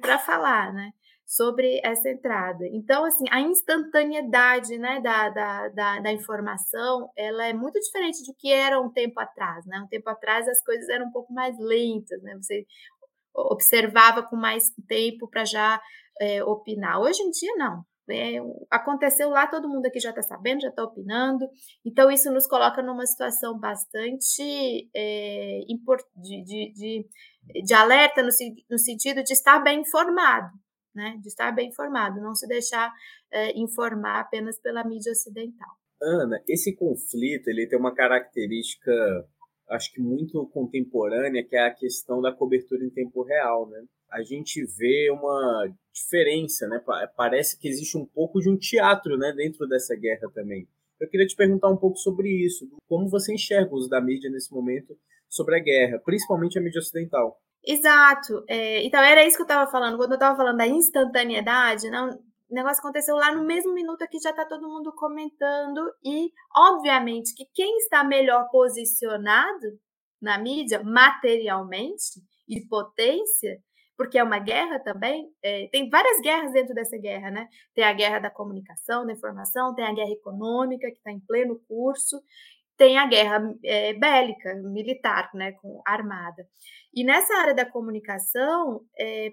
para 0.00 0.18
falar, 0.18 0.72
né? 0.72 0.92
Sobre 1.28 1.78
essa 1.84 2.08
entrada. 2.08 2.66
Então, 2.72 3.04
assim, 3.04 3.24
a 3.30 3.38
instantaneidade 3.38 4.78
né, 4.78 4.98
da, 5.02 5.28
da, 5.28 5.68
da, 5.68 6.00
da, 6.00 6.10
informação, 6.12 7.10
ela 7.14 7.46
é 7.46 7.52
muito 7.52 7.78
diferente 7.78 8.24
do 8.24 8.34
que 8.34 8.50
era 8.50 8.80
um 8.80 8.90
tempo 8.90 9.20
atrás, 9.20 9.66
né? 9.66 9.78
Um 9.78 9.88
tempo 9.88 10.08
atrás 10.08 10.48
as 10.48 10.64
coisas 10.64 10.88
eram 10.88 11.08
um 11.08 11.12
pouco 11.12 11.30
mais 11.30 11.54
lentas, 11.58 12.22
né? 12.22 12.34
Você 12.36 12.64
observava 13.34 14.22
com 14.22 14.36
mais 14.36 14.72
tempo 14.88 15.28
para 15.28 15.44
já 15.44 15.78
é, 16.18 16.42
opinar. 16.42 16.98
Hoje 16.98 17.22
em 17.22 17.30
dia, 17.30 17.54
não. 17.56 17.84
É, 18.10 18.38
aconteceu 18.70 19.28
lá, 19.28 19.46
todo 19.46 19.68
mundo 19.68 19.84
aqui 19.84 20.00
já 20.00 20.08
está 20.08 20.22
sabendo, 20.22 20.62
já 20.62 20.70
está 20.70 20.82
opinando. 20.82 21.46
Então, 21.84 22.10
isso 22.10 22.32
nos 22.32 22.46
coloca 22.46 22.80
numa 22.80 23.04
situação 23.04 23.58
bastante 23.58 24.88
é, 24.96 25.60
de, 26.16 26.42
de, 26.42 26.72
de, 26.72 27.62
de 27.62 27.74
alerta 27.74 28.22
no, 28.22 28.30
no 28.70 28.78
sentido 28.78 29.22
de 29.22 29.34
estar 29.34 29.58
bem 29.58 29.82
informado, 29.82 30.48
né? 30.98 31.16
De 31.22 31.28
estar 31.28 31.52
bem 31.52 31.68
informado, 31.68 32.20
não 32.20 32.34
se 32.34 32.46
deixar 32.48 32.92
é, 33.32 33.56
informar 33.56 34.20
apenas 34.20 34.58
pela 34.60 34.84
mídia 34.84 35.12
ocidental. 35.12 35.70
Ana, 36.02 36.42
esse 36.48 36.74
conflito 36.74 37.48
ele 37.48 37.66
tem 37.66 37.78
uma 37.78 37.94
característica, 37.94 38.92
acho 39.70 39.92
que 39.92 40.00
muito 40.00 40.44
contemporânea, 40.48 41.44
que 41.44 41.56
é 41.56 41.66
a 41.66 41.74
questão 41.74 42.20
da 42.20 42.32
cobertura 42.32 42.84
em 42.84 42.90
tempo 42.90 43.22
real, 43.22 43.68
né? 43.68 43.84
A 44.10 44.22
gente 44.22 44.64
vê 44.76 45.10
uma 45.10 45.72
diferença, 45.92 46.66
né? 46.66 46.82
Parece 47.16 47.58
que 47.58 47.68
existe 47.68 47.96
um 47.96 48.06
pouco 48.06 48.40
de 48.40 48.50
um 48.50 48.56
teatro, 48.56 49.16
né, 49.16 49.32
dentro 49.36 49.66
dessa 49.68 49.94
guerra 49.94 50.30
também. 50.34 50.66
Eu 51.00 51.08
queria 51.08 51.26
te 51.26 51.36
perguntar 51.36 51.68
um 51.68 51.76
pouco 51.76 51.96
sobre 51.98 52.28
isso, 52.28 52.68
como 52.88 53.08
você 53.08 53.32
enxerga 53.32 53.72
o 53.72 53.76
uso 53.76 53.88
da 53.88 54.00
mídia 54.00 54.30
nesse 54.30 54.52
momento 54.52 54.98
sobre 55.28 55.56
a 55.56 55.62
guerra, 55.62 56.00
principalmente 56.04 56.58
a 56.58 56.62
mídia 56.62 56.80
ocidental. 56.80 57.38
Exato. 57.70 58.44
É, 58.48 58.82
então, 58.82 59.02
era 59.02 59.26
isso 59.26 59.36
que 59.36 59.42
eu 59.42 59.44
estava 59.44 59.70
falando. 59.70 59.98
Quando 59.98 60.12
eu 60.12 60.14
estava 60.14 60.34
falando 60.34 60.56
da 60.56 60.66
instantaneidade, 60.66 61.90
não, 61.90 62.08
o 62.08 62.54
negócio 62.54 62.80
aconteceu 62.80 63.14
lá 63.14 63.30
no 63.30 63.44
mesmo 63.44 63.74
minuto 63.74 64.06
que 64.08 64.18
já 64.18 64.30
está 64.30 64.46
todo 64.46 64.66
mundo 64.66 64.90
comentando. 64.94 65.80
E, 66.02 66.30
obviamente, 66.56 67.34
que 67.34 67.44
quem 67.54 67.76
está 67.76 68.02
melhor 68.02 68.48
posicionado 68.50 69.78
na 70.20 70.38
mídia, 70.38 70.82
materialmente, 70.82 72.22
e 72.48 72.66
potência, 72.66 73.58
porque 73.98 74.18
é 74.18 74.24
uma 74.24 74.38
guerra 74.38 74.78
também, 74.80 75.28
é, 75.42 75.68
tem 75.70 75.90
várias 75.90 76.20
guerras 76.22 76.52
dentro 76.52 76.74
dessa 76.74 76.96
guerra, 76.96 77.30
né? 77.30 77.46
Tem 77.74 77.84
a 77.84 77.92
guerra 77.92 78.18
da 78.20 78.30
comunicação, 78.30 79.04
da 79.04 79.12
informação, 79.12 79.74
tem 79.74 79.84
a 79.84 79.92
guerra 79.92 80.12
econômica, 80.12 80.90
que 80.90 80.96
está 80.96 81.12
em 81.12 81.20
pleno 81.20 81.60
curso, 81.68 82.18
tem 82.78 82.96
a 82.96 83.06
guerra 83.06 83.42
é, 83.64 83.92
bélica, 83.92 84.54
militar, 84.54 85.28
né, 85.34 85.52
com 85.60 85.82
armada. 85.84 86.46
E 86.94 87.04
nessa 87.04 87.34
área 87.34 87.54
da 87.54 87.66
comunicação, 87.66 88.80
é, 88.98 89.30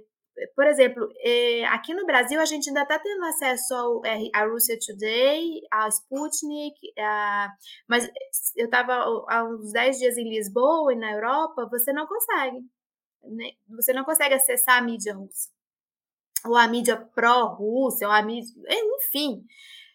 por 0.55 0.65
exemplo, 0.65 1.07
é, 1.23 1.63
aqui 1.65 1.93
no 1.93 2.05
Brasil 2.05 2.41
a 2.41 2.45
gente 2.45 2.67
ainda 2.67 2.81
está 2.81 2.99
tendo 2.99 3.23
acesso 3.25 3.73
ao 3.73 4.49
Russia 4.49 4.77
Today, 4.85 5.61
a 5.71 5.87
Sputnik, 5.87 6.75
a, 6.99 7.49
mas 7.87 8.09
eu 8.55 8.65
estava 8.65 8.93
há 9.29 9.43
uns 9.43 9.71
10 9.71 9.99
dias 9.99 10.17
em 10.17 10.27
Lisboa 10.27 10.91
e 10.91 10.97
na 10.97 11.13
Europa, 11.13 11.69
você 11.69 11.93
não 11.93 12.07
consegue. 12.07 12.59
Né? 13.23 13.51
Você 13.69 13.93
não 13.93 14.03
consegue 14.03 14.33
acessar 14.33 14.79
a 14.79 14.81
mídia 14.81 15.13
russa. 15.13 15.49
Ou 16.45 16.55
a 16.57 16.67
mídia 16.67 16.97
pró-Rússia, 16.97 18.07
ou 18.07 18.13
a 18.13 18.21
mídia. 18.21 18.51
Enfim. 18.69 19.43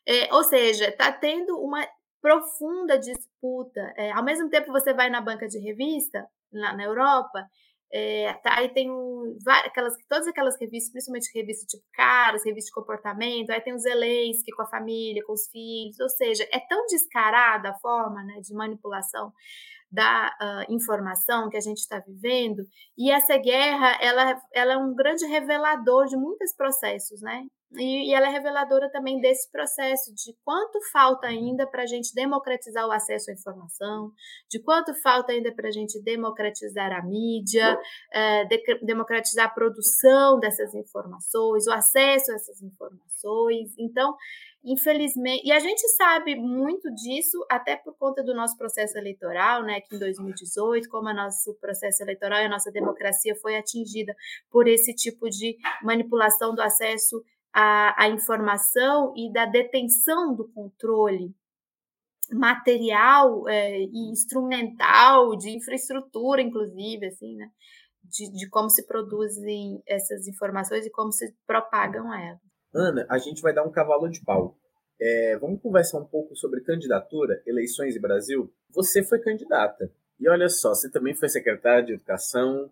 É, 0.07 0.35
ou 0.35 0.43
seja, 0.43 0.89
está 0.89 1.13
tendo 1.13 1.61
uma 1.61 1.87
profunda 2.21 2.99
disputa. 2.99 3.81
É, 3.97 4.13
ao 4.13 4.25
mesmo 4.25 4.49
tempo, 4.49 4.73
você 4.73 4.93
vai 4.93 5.11
na 5.11 5.21
banca 5.21 5.49
de 5.49 5.59
revista, 5.59 6.27
lá 6.53 6.75
na 6.75 6.85
Europa, 6.85 7.47
é, 7.93 8.33
tá, 8.35 8.59
aí 8.59 8.69
tem 8.69 8.89
um, 8.89 9.37
aquelas, 9.67 9.95
todas 10.09 10.29
aquelas 10.29 10.57
revistas, 10.61 10.93
principalmente 10.93 11.31
revistas 11.35 11.67
tipo 11.67 11.85
Caras, 11.93 12.45
revistas 12.45 12.67
de 12.67 12.75
comportamento, 12.75 13.51
aí 13.51 13.61
tem 13.61 13.75
os 13.75 13.83
Zelensky 13.83 14.53
com 14.53 14.63
a 14.63 14.69
família, 14.69 15.25
com 15.27 15.33
os 15.33 15.49
filhos, 15.49 15.99
ou 15.99 16.09
seja, 16.09 16.47
é 16.53 16.61
tão 16.69 16.87
descarada 16.87 17.71
a 17.71 17.79
forma 17.79 18.23
né, 18.23 18.41
de 18.41 18.55
manipulação 18.55 19.33
da 19.91 20.33
uh, 20.41 20.73
informação 20.73 21.51
que 21.51 21.57
a 21.57 21.61
gente 21.61 21.79
está 21.79 21.99
vivendo, 21.99 22.63
e 22.97 23.11
essa 23.11 23.37
guerra, 23.39 23.99
ela, 24.01 24.41
ela 24.55 24.73
é 24.75 24.77
um 24.77 24.95
grande 24.95 25.27
revelador 25.27 26.07
de 26.07 26.17
muitos 26.17 26.55
processos, 26.55 27.21
né? 27.21 27.45
E, 27.73 28.11
e 28.11 28.15
ela 28.15 28.27
é 28.27 28.31
reveladora 28.31 28.91
também 28.91 29.21
desse 29.21 29.51
processo, 29.51 30.13
de 30.13 30.35
quanto 30.45 30.81
falta 30.93 31.29
ainda 31.29 31.67
para 31.67 31.83
a 31.83 31.87
gente 31.87 32.13
democratizar 32.13 32.87
o 32.87 32.91
acesso 32.91 33.31
à 33.31 33.35
informação, 33.35 34.13
de 34.51 34.61
quanto 34.61 34.93
falta 35.01 35.33
ainda 35.33 35.53
para 35.55 35.69
a 35.69 35.71
gente 35.71 36.01
democratizar 36.03 36.93
a 36.93 37.03
mídia, 37.03 37.79
é, 38.13 38.45
de, 38.47 38.61
democratizar 38.83 39.47
a 39.47 39.51
produção 39.51 40.41
dessas 40.41 40.75
informações, 40.75 41.67
o 41.69 41.73
acesso 41.73 42.33
a 42.33 42.35
essas 42.35 42.61
informações. 42.61 43.73
Então, 43.79 44.17
infelizmente, 44.65 45.47
e 45.47 45.53
a 45.53 45.61
gente 45.61 45.87
sabe 45.91 46.35
muito 46.35 46.93
disso 46.93 47.39
até 47.49 47.77
por 47.77 47.97
conta 47.97 48.21
do 48.21 48.35
nosso 48.35 48.59
processo 48.59 48.99
eleitoral, 48.99 49.63
né, 49.63 49.81
que 49.81 49.95
em 49.95 49.99
2018, 49.99 50.89
como 50.89 51.09
o 51.09 51.15
nosso 51.15 51.55
processo 51.61 52.03
eleitoral 52.03 52.41
e 52.41 52.47
a 52.47 52.49
nossa 52.49 52.73
democracia 52.73 53.37
foi 53.37 53.57
atingida 53.57 54.13
por 54.51 54.67
esse 54.67 54.93
tipo 54.93 55.31
de 55.31 55.57
manipulação 55.83 56.53
do 56.53 56.61
acesso 56.61 57.23
a, 57.53 58.05
a 58.05 58.09
informação 58.09 59.13
e 59.17 59.33
da 59.33 59.47
detenção 59.47 60.35
do 60.35 60.49
controle 60.53 61.35
material 62.33 63.49
é, 63.49 63.81
e 63.81 64.11
instrumental, 64.11 65.37
de 65.37 65.51
infraestrutura, 65.51 66.41
inclusive, 66.41 67.07
assim, 67.07 67.37
né? 67.37 67.51
De, 68.05 68.33
de, 68.33 68.49
como 68.49 68.69
se 68.69 68.87
produzem 68.87 69.83
essas 69.87 70.27
informações 70.27 70.87
e 70.87 70.91
como 70.91 71.13
se 71.13 71.33
propagam 71.47 72.13
elas. 72.13 72.41
Ana, 72.75 73.07
a 73.09 73.19
gente 73.19 73.43
vai 73.43 73.53
dar 73.53 73.65
um 73.65 73.71
cavalo 73.71 74.09
de 74.09 74.23
pau. 74.25 74.57
É, 75.01 75.39
vamos 75.39 75.61
conversar 75.61 75.99
um 75.99 76.05
pouco 76.05 76.35
sobre 76.37 76.61
candidatura, 76.61 77.43
eleições 77.47 77.97
e 77.97 78.01
Brasil? 78.01 78.53
Você 78.71 79.03
foi 79.03 79.21
candidata. 79.21 79.91
E 80.19 80.29
olha 80.29 80.49
só, 80.49 80.71
você 80.71 80.91
também 80.91 81.15
foi 81.15 81.29
secretária 81.29 81.85
de 81.85 81.93
Educação, 81.95 82.71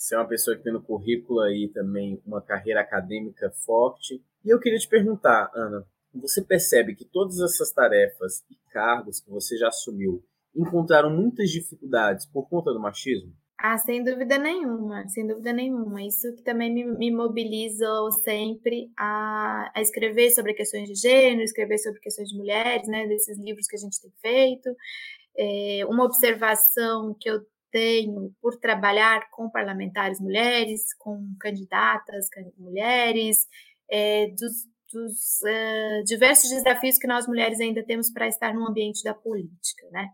você 0.00 0.14
é 0.14 0.18
uma 0.18 0.26
pessoa 0.26 0.56
que 0.56 0.62
tem 0.62 0.72
no 0.72 0.82
currículo 0.82 1.40
aí 1.40 1.68
também 1.68 2.22
uma 2.26 2.40
carreira 2.40 2.80
acadêmica 2.80 3.50
forte. 3.50 4.24
E 4.42 4.48
eu 4.48 4.58
queria 4.58 4.78
te 4.78 4.88
perguntar, 4.88 5.50
Ana, 5.54 5.86
você 6.14 6.42
percebe 6.42 6.94
que 6.94 7.04
todas 7.04 7.38
essas 7.38 7.70
tarefas 7.70 8.42
e 8.50 8.56
cargos 8.70 9.20
que 9.20 9.28
você 9.30 9.58
já 9.58 9.68
assumiu 9.68 10.24
encontraram 10.56 11.10
muitas 11.10 11.50
dificuldades 11.50 12.24
por 12.24 12.48
conta 12.48 12.72
do 12.72 12.80
machismo? 12.80 13.30
Ah, 13.58 13.76
sem 13.76 14.02
dúvida 14.02 14.38
nenhuma, 14.38 15.06
sem 15.06 15.26
dúvida 15.26 15.52
nenhuma. 15.52 16.02
Isso 16.02 16.34
que 16.34 16.42
também 16.42 16.72
me, 16.72 16.82
me 16.96 17.10
mobilizou 17.14 18.10
sempre 18.10 18.90
a, 18.96 19.70
a, 19.74 19.82
escrever 19.82 20.30
sobre 20.30 20.54
questões 20.54 20.88
de 20.88 20.94
gênero, 20.94 21.42
escrever 21.42 21.76
sobre 21.76 22.00
questões 22.00 22.30
de 22.30 22.38
mulheres, 22.38 22.88
né, 22.88 23.06
desses 23.06 23.38
livros 23.38 23.66
que 23.66 23.76
a 23.76 23.78
gente 23.78 24.00
tem 24.00 24.10
feito. 24.22 24.74
É, 25.36 25.84
uma 25.86 26.04
observação 26.04 27.14
que 27.20 27.28
eu 27.28 27.42
tenho 27.70 28.32
por 28.40 28.58
trabalhar 28.58 29.28
com 29.30 29.50
parlamentares 29.50 30.20
mulheres, 30.20 30.94
com 30.98 31.34
candidatas 31.40 32.28
mulheres, 32.58 33.46
é, 33.90 34.28
dos, 34.28 34.66
dos 34.92 35.40
uh, 35.42 36.04
diversos 36.04 36.50
desafios 36.50 36.98
que 36.98 37.06
nós 37.06 37.26
mulheres 37.26 37.60
ainda 37.60 37.84
temos 37.84 38.10
para 38.10 38.28
estar 38.28 38.54
no 38.54 38.66
ambiente 38.68 39.02
da 39.02 39.14
política, 39.14 39.88
né? 39.90 40.08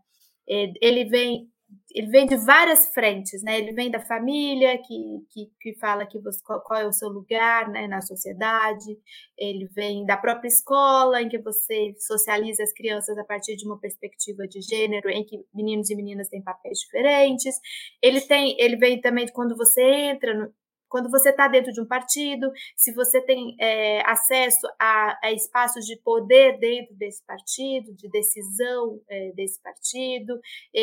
É, 0.49 0.71
ele 0.81 1.05
vem 1.05 1.49
ele 1.91 2.07
vem 2.07 2.25
de 2.25 2.35
várias 2.37 2.87
frentes, 2.93 3.41
né? 3.43 3.59
Ele 3.59 3.73
vem 3.73 3.89
da 3.89 3.99
família, 3.99 4.77
que, 4.77 5.25
que, 5.29 5.51
que 5.59 5.79
fala 5.79 6.05
que 6.05 6.19
você, 6.19 6.39
qual, 6.43 6.79
é 6.79 6.87
o 6.87 6.93
seu 6.93 7.09
lugar 7.09 7.69
né, 7.69 7.87
na 7.87 8.01
sociedade, 8.01 8.97
ele 9.37 9.67
vem 9.75 10.05
da 10.05 10.15
própria 10.15 10.47
escola, 10.47 11.21
em 11.21 11.29
que 11.29 11.39
você 11.39 11.93
socializa 11.97 12.63
as 12.63 12.73
crianças 12.73 13.17
a 13.17 13.23
partir 13.23 13.55
de 13.55 13.65
uma 13.65 13.79
perspectiva 13.79 14.47
de 14.47 14.61
gênero, 14.61 15.09
em 15.09 15.25
que 15.25 15.43
meninos 15.53 15.89
e 15.89 15.95
meninas 15.95 16.29
têm 16.29 16.43
papéis 16.43 16.79
diferentes. 16.79 17.55
Ele 18.01 18.21
tem, 18.21 18.55
ele 18.59 18.77
vem 18.77 19.01
também 19.01 19.25
de 19.25 19.33
quando 19.33 19.55
você 19.55 19.81
entra 19.81 20.33
no, 20.33 20.53
quando 20.89 21.09
você 21.09 21.29
está 21.29 21.47
dentro 21.47 21.71
de 21.71 21.81
um 21.81 21.85
partido, 21.85 22.51
se 22.75 22.93
você 22.93 23.21
tem 23.21 23.55
é, 23.59 24.01
acesso 24.09 24.67
a, 24.79 25.17
a, 25.23 25.31
espaços 25.31 25.85
de 25.85 25.95
poder 25.97 26.57
dentro 26.59 26.95
desse 26.95 27.23
partido, 27.25 27.93
de 27.93 28.09
decisão 28.09 29.01
é, 29.09 29.31
desse 29.33 29.61
partido, 29.61 30.39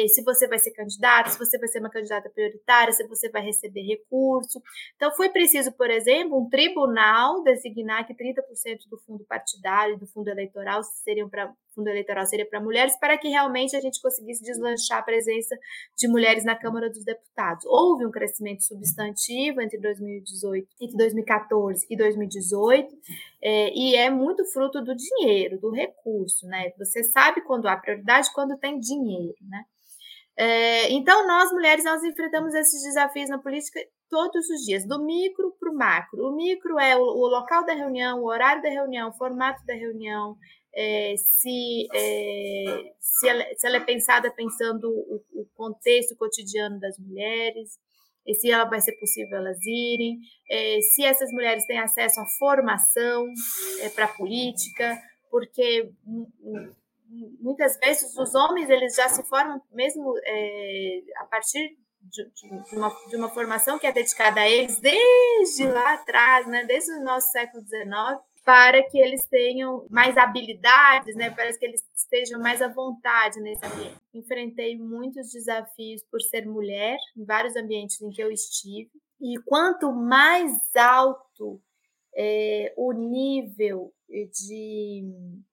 se 0.09 0.23
você 0.23 0.47
vai 0.49 0.59
ser 0.59 0.73
candidato, 0.73 1.31
se 1.31 1.39
você 1.39 1.59
vai 1.59 1.69
ser 1.69 1.81
uma 1.81 1.91
candidata 1.91 2.29
prioritária, 2.31 2.93
se 2.93 3.07
você 3.07 3.29
vai 3.29 3.43
receber 3.43 3.83
recurso. 3.83 4.61
Então, 4.97 5.13
foi 5.13 5.29
preciso, 5.29 5.73
por 5.73 5.91
exemplo, 5.91 6.41
um 6.41 6.49
tribunal 6.49 7.43
designar 7.43 8.07
que 8.07 8.15
30% 8.15 8.89
do 8.91 8.99
fundo 8.99 9.25
partidário, 9.25 9.99
do 9.99 10.07
fundo 10.07 10.29
eleitoral, 10.29 10.83
seriam 10.83 11.29
para 11.29 11.53
fundo 11.75 11.89
eleitoral 11.89 12.25
seria 12.27 12.47
para 12.47 12.61
mulheres, 12.61 12.97
para 12.99 13.19
que 13.19 13.29
realmente 13.29 13.77
a 13.77 13.81
gente 13.81 14.01
conseguisse 14.01 14.43
deslanchar 14.43 14.99
a 14.99 15.03
presença 15.03 15.57
de 15.97 16.09
mulheres 16.09 16.45
na 16.45 16.55
Câmara 16.55 16.89
dos 16.89 17.05
Deputados. 17.05 17.65
Houve 17.67 18.07
um 18.07 18.11
crescimento 18.11 18.63
substantivo 18.63 19.61
entre 19.61 19.79
2018, 19.81 20.69
entre 20.81 20.97
2014 20.97 21.87
e 21.91 21.97
2018, 21.97 22.97
é, 23.43 23.73
e 23.75 23.97
é 23.97 24.11
muito 24.11 24.45
fruto 24.47 24.83
do 24.83 24.95
dinheiro, 24.95 25.59
do 25.59 25.71
recurso, 25.71 26.47
né? 26.47 26.71
Você 26.79 27.03
sabe 27.05 27.43
quando 27.43 27.67
há 27.67 27.77
prioridade, 27.77 28.33
quando 28.33 28.57
tem 28.57 28.79
dinheiro, 28.79 29.37
né? 29.43 29.65
É, 30.37 30.93
então, 30.93 31.27
nós 31.27 31.53
mulheres, 31.53 31.85
nós 31.85 32.03
enfrentamos 32.03 32.55
esses 32.55 32.83
desafios 32.83 33.29
na 33.29 33.39
política 33.39 33.81
todos 34.11 34.49
os 34.49 34.65
dias, 34.65 34.87
do 34.87 35.05
micro 35.05 35.55
para 35.59 35.71
o 35.71 35.75
macro. 35.75 36.29
O 36.29 36.37
micro 36.37 36.79
é 36.79 36.97
o, 36.97 37.01
o, 37.01 37.27
local 37.29 37.65
da 37.65 37.73
reunião, 37.73 38.21
o 38.21 38.27
horário 38.27 38.63
da 38.63 38.69
reunião, 38.69 39.11
o 39.11 39.17
formato 39.17 39.65
da 39.67 39.75
reunião, 39.75 40.37
é, 40.77 41.15
se, 41.17 41.87
é, 41.95 42.93
se, 42.99 43.29
ela, 43.29 43.45
se, 43.57 43.67
ela, 43.67 43.77
é 43.77 43.81
pensada 43.81 44.31
pensando 44.31 44.91
o, 44.91 45.23
o, 45.33 45.47
contexto 45.55 46.17
cotidiano 46.17 46.81
das 46.81 46.99
mulheres, 46.99 47.79
e 48.27 48.35
se 48.35 48.51
ela 48.51 48.65
vai 48.65 48.81
ser 48.81 48.93
possível 48.99 49.39
elas 49.39 49.59
irem, 49.65 50.19
é, 50.51 50.81
se 50.81 51.05
essas 51.05 51.31
mulheres 51.31 51.65
têm 51.67 51.79
acesso 51.79 52.21
à 52.21 52.27
formação 52.39 53.27
é, 53.81 53.89
para 53.91 54.09
política, 54.09 55.01
porque 55.31 55.93
muitas 57.41 57.79
vezes 57.79 58.17
os 58.17 58.35
homens 58.35 58.69
eles 58.69 58.95
já 58.95 59.09
se 59.09 59.23
formam 59.29 59.61
mesmo 59.73 60.15
é, 60.25 61.01
a 61.19 61.25
partir 61.27 61.77
de, 62.01 62.31
de, 62.31 62.77
uma, 62.77 62.91
de 63.09 63.17
uma 63.17 63.29
formação 63.29 63.79
que 63.79 63.87
é 63.87 63.93
dedicada 63.93 64.41
a 64.41 64.49
eles 64.49 64.79
desde 64.81 65.67
lá 65.67 65.95
atrás, 65.95 66.47
né, 66.47 66.65
desde 66.65 66.93
o 66.93 67.05
nosso 67.05 67.31
século 67.31 67.63
XIX, 67.65 68.21
para 68.45 68.83
que 68.91 68.99
eles 68.99 69.27
tenham 69.27 69.87
mais 69.89 70.17
habilidades, 70.19 71.17
né, 71.17 71.31
para 71.31 71.51
que 71.57 71.65
eles 71.65 71.83
estejam 71.97 72.39
mais 72.39 72.61
à 72.61 72.69
vontade 72.69 73.41
nesse 73.41 73.65
ambiente. 73.65 73.97
Enfrentei 74.13 74.77
muitos 74.77 75.33
desafios 75.33 76.03
por 76.11 76.21
ser 76.21 76.47
mulher 76.47 76.99
em 77.17 77.25
vários 77.25 77.57
ambientes 77.57 78.01
em 78.03 78.11
que 78.11 78.23
eu 78.23 78.31
estive, 78.31 78.91
e 79.21 79.41
quanto 79.47 79.91
mais 79.93 80.53
alto 80.77 81.61
é, 82.15 82.75
o 82.77 82.93
nível 82.93 83.93
de 84.09 85.03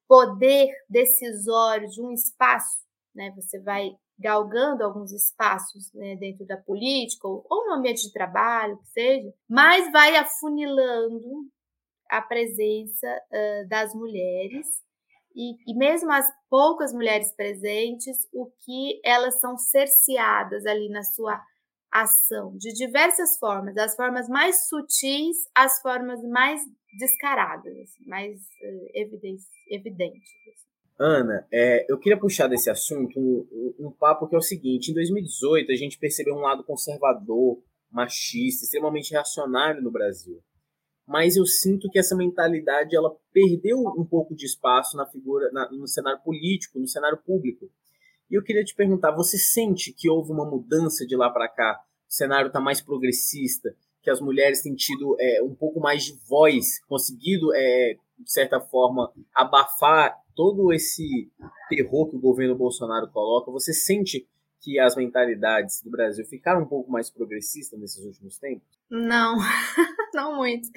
poder 0.07 0.69
decisório 0.89 1.87
de 1.89 2.01
um 2.01 2.11
espaço, 2.11 2.85
né, 3.15 3.31
você 3.35 3.59
vai 3.59 3.91
galgando 4.19 4.83
alguns 4.83 5.11
espaços 5.11 5.91
né, 5.93 6.15
dentro 6.17 6.45
da 6.45 6.57
política 6.57 7.27
ou, 7.27 7.45
ou 7.49 7.67
no 7.67 7.73
ambiente 7.75 8.03
de 8.03 8.13
trabalho, 8.13 8.77
que 8.77 8.87
seja, 8.89 9.33
mais 9.49 9.91
vai 9.91 10.15
afunilando 10.17 11.49
a 12.11 12.21
presença 12.21 13.07
uh, 13.07 13.69
das 13.69 13.95
mulheres 13.95 14.67
e, 15.33 15.55
e, 15.65 15.77
mesmo 15.77 16.11
as 16.11 16.25
poucas 16.49 16.93
mulheres 16.93 17.33
presentes, 17.33 18.17
o 18.33 18.51
que 18.65 18.99
elas 19.05 19.39
são 19.39 19.57
cerceadas 19.57 20.65
ali 20.65 20.89
na 20.89 21.03
sua 21.03 21.41
ação, 21.89 22.57
de 22.57 22.73
diversas 22.73 23.37
formas, 23.39 23.73
das 23.73 23.95
formas 23.95 24.27
mais 24.27 24.67
sutis 24.67 25.37
às 25.55 25.81
formas 25.81 26.21
mais 26.23 26.61
descaradas, 26.99 27.73
assim, 27.77 28.05
mais 28.05 28.39
uh, 28.39 28.89
evidentes. 28.93 29.47
evidentes. 29.69 30.29
Assim. 30.49 30.67
Ana, 30.99 31.47
é, 31.49 31.85
eu 31.89 31.97
queria 31.97 32.19
puxar 32.19 32.47
desse 32.47 32.69
assunto 32.69 33.17
um, 33.17 33.47
um, 33.79 33.87
um 33.87 33.91
papo 33.91 34.27
que 34.27 34.35
é 34.35 34.37
o 34.37 34.41
seguinte: 34.41 34.91
em 34.91 34.93
2018 34.93 35.71
a 35.71 35.75
gente 35.75 35.97
percebeu 35.97 36.35
um 36.35 36.41
lado 36.41 36.63
conservador, 36.65 37.63
machista, 37.89 38.65
extremamente 38.65 39.11
reacionário 39.11 39.81
no 39.81 39.91
Brasil 39.91 40.41
mas 41.11 41.35
eu 41.35 41.45
sinto 41.45 41.89
que 41.89 41.99
essa 41.99 42.15
mentalidade 42.15 42.95
ela 42.95 43.13
perdeu 43.33 43.79
um 43.79 44.05
pouco 44.05 44.33
de 44.33 44.45
espaço 44.45 44.95
na 44.95 45.05
figura, 45.05 45.51
na, 45.51 45.69
no 45.69 45.85
cenário 45.85 46.21
político, 46.23 46.79
no 46.79 46.87
cenário 46.87 47.17
público. 47.17 47.69
E 48.29 48.35
eu 48.35 48.41
queria 48.41 48.63
te 48.63 48.73
perguntar, 48.73 49.11
você 49.11 49.37
sente 49.37 49.91
que 49.91 50.09
houve 50.09 50.31
uma 50.31 50.49
mudança 50.49 51.05
de 51.05 51.17
lá 51.17 51.29
para 51.29 51.49
cá? 51.49 51.81
O 52.09 52.13
cenário 52.13 52.47
está 52.47 52.61
mais 52.61 52.79
progressista, 52.79 53.75
que 54.01 54.09
as 54.09 54.21
mulheres 54.21 54.61
têm 54.61 54.73
tido 54.73 55.17
é, 55.19 55.43
um 55.43 55.53
pouco 55.53 55.81
mais 55.81 56.05
de 56.05 56.17
voz, 56.29 56.79
conseguido, 56.85 57.53
é, 57.53 57.97
de 58.17 58.31
certa 58.31 58.61
forma, 58.61 59.11
abafar 59.35 60.17
todo 60.33 60.71
esse 60.71 61.29
terror 61.67 62.09
que 62.09 62.15
o 62.15 62.21
governo 62.21 62.55
Bolsonaro 62.55 63.09
coloca? 63.09 63.51
Você 63.51 63.73
sente 63.73 64.25
que 64.61 64.79
as 64.79 64.95
mentalidades 64.95 65.81
do 65.81 65.89
Brasil 65.89 66.23
ficaram 66.25 66.61
um 66.61 66.67
pouco 66.67 66.89
mais 66.89 67.09
progressistas 67.09 67.77
nesses 67.77 68.05
últimos 68.05 68.37
tempos? 68.37 68.67
Não, 68.89 69.37
muito. 70.41 70.69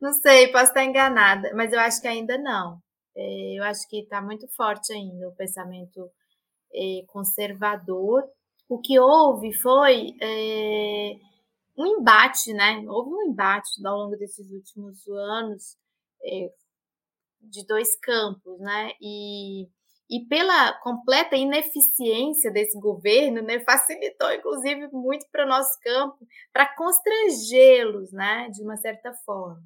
Não 0.00 0.12
sei, 0.12 0.50
posso 0.50 0.66
estar 0.66 0.84
enganada, 0.84 1.52
mas 1.54 1.72
eu 1.72 1.80
acho 1.80 2.00
que 2.00 2.08
ainda 2.08 2.38
não. 2.38 2.78
É, 3.16 3.58
eu 3.58 3.64
acho 3.64 3.88
que 3.88 4.00
está 4.00 4.22
muito 4.22 4.48
forte 4.56 4.92
ainda 4.92 5.28
o 5.28 5.36
pensamento 5.36 6.10
é, 6.74 7.04
conservador. 7.06 8.24
O 8.68 8.80
que 8.80 8.98
houve 8.98 9.52
foi 9.54 10.14
é, 10.20 11.12
um 11.76 11.86
embate, 11.86 12.52
né? 12.52 12.82
Houve 12.88 13.10
um 13.10 13.30
embate 13.30 13.70
ao 13.86 13.96
longo 13.96 14.16
desses 14.16 14.50
últimos 14.50 15.06
anos 15.08 15.76
de 17.40 17.66
dois 17.66 17.98
campos, 17.98 18.58
né? 18.60 18.92
E 19.00 19.68
e 20.12 20.26
pela 20.26 20.74
completa 20.80 21.34
ineficiência 21.36 22.50
desse 22.50 22.78
governo, 22.78 23.40
né, 23.40 23.60
facilitou 23.60 24.30
inclusive 24.30 24.88
muito 24.92 25.26
para 25.32 25.46
o 25.46 25.48
nosso 25.48 25.80
campo, 25.80 26.18
para 26.52 26.66
constrangê-los, 26.76 28.12
né, 28.12 28.50
de 28.50 28.62
uma 28.62 28.76
certa 28.76 29.14
forma. 29.24 29.64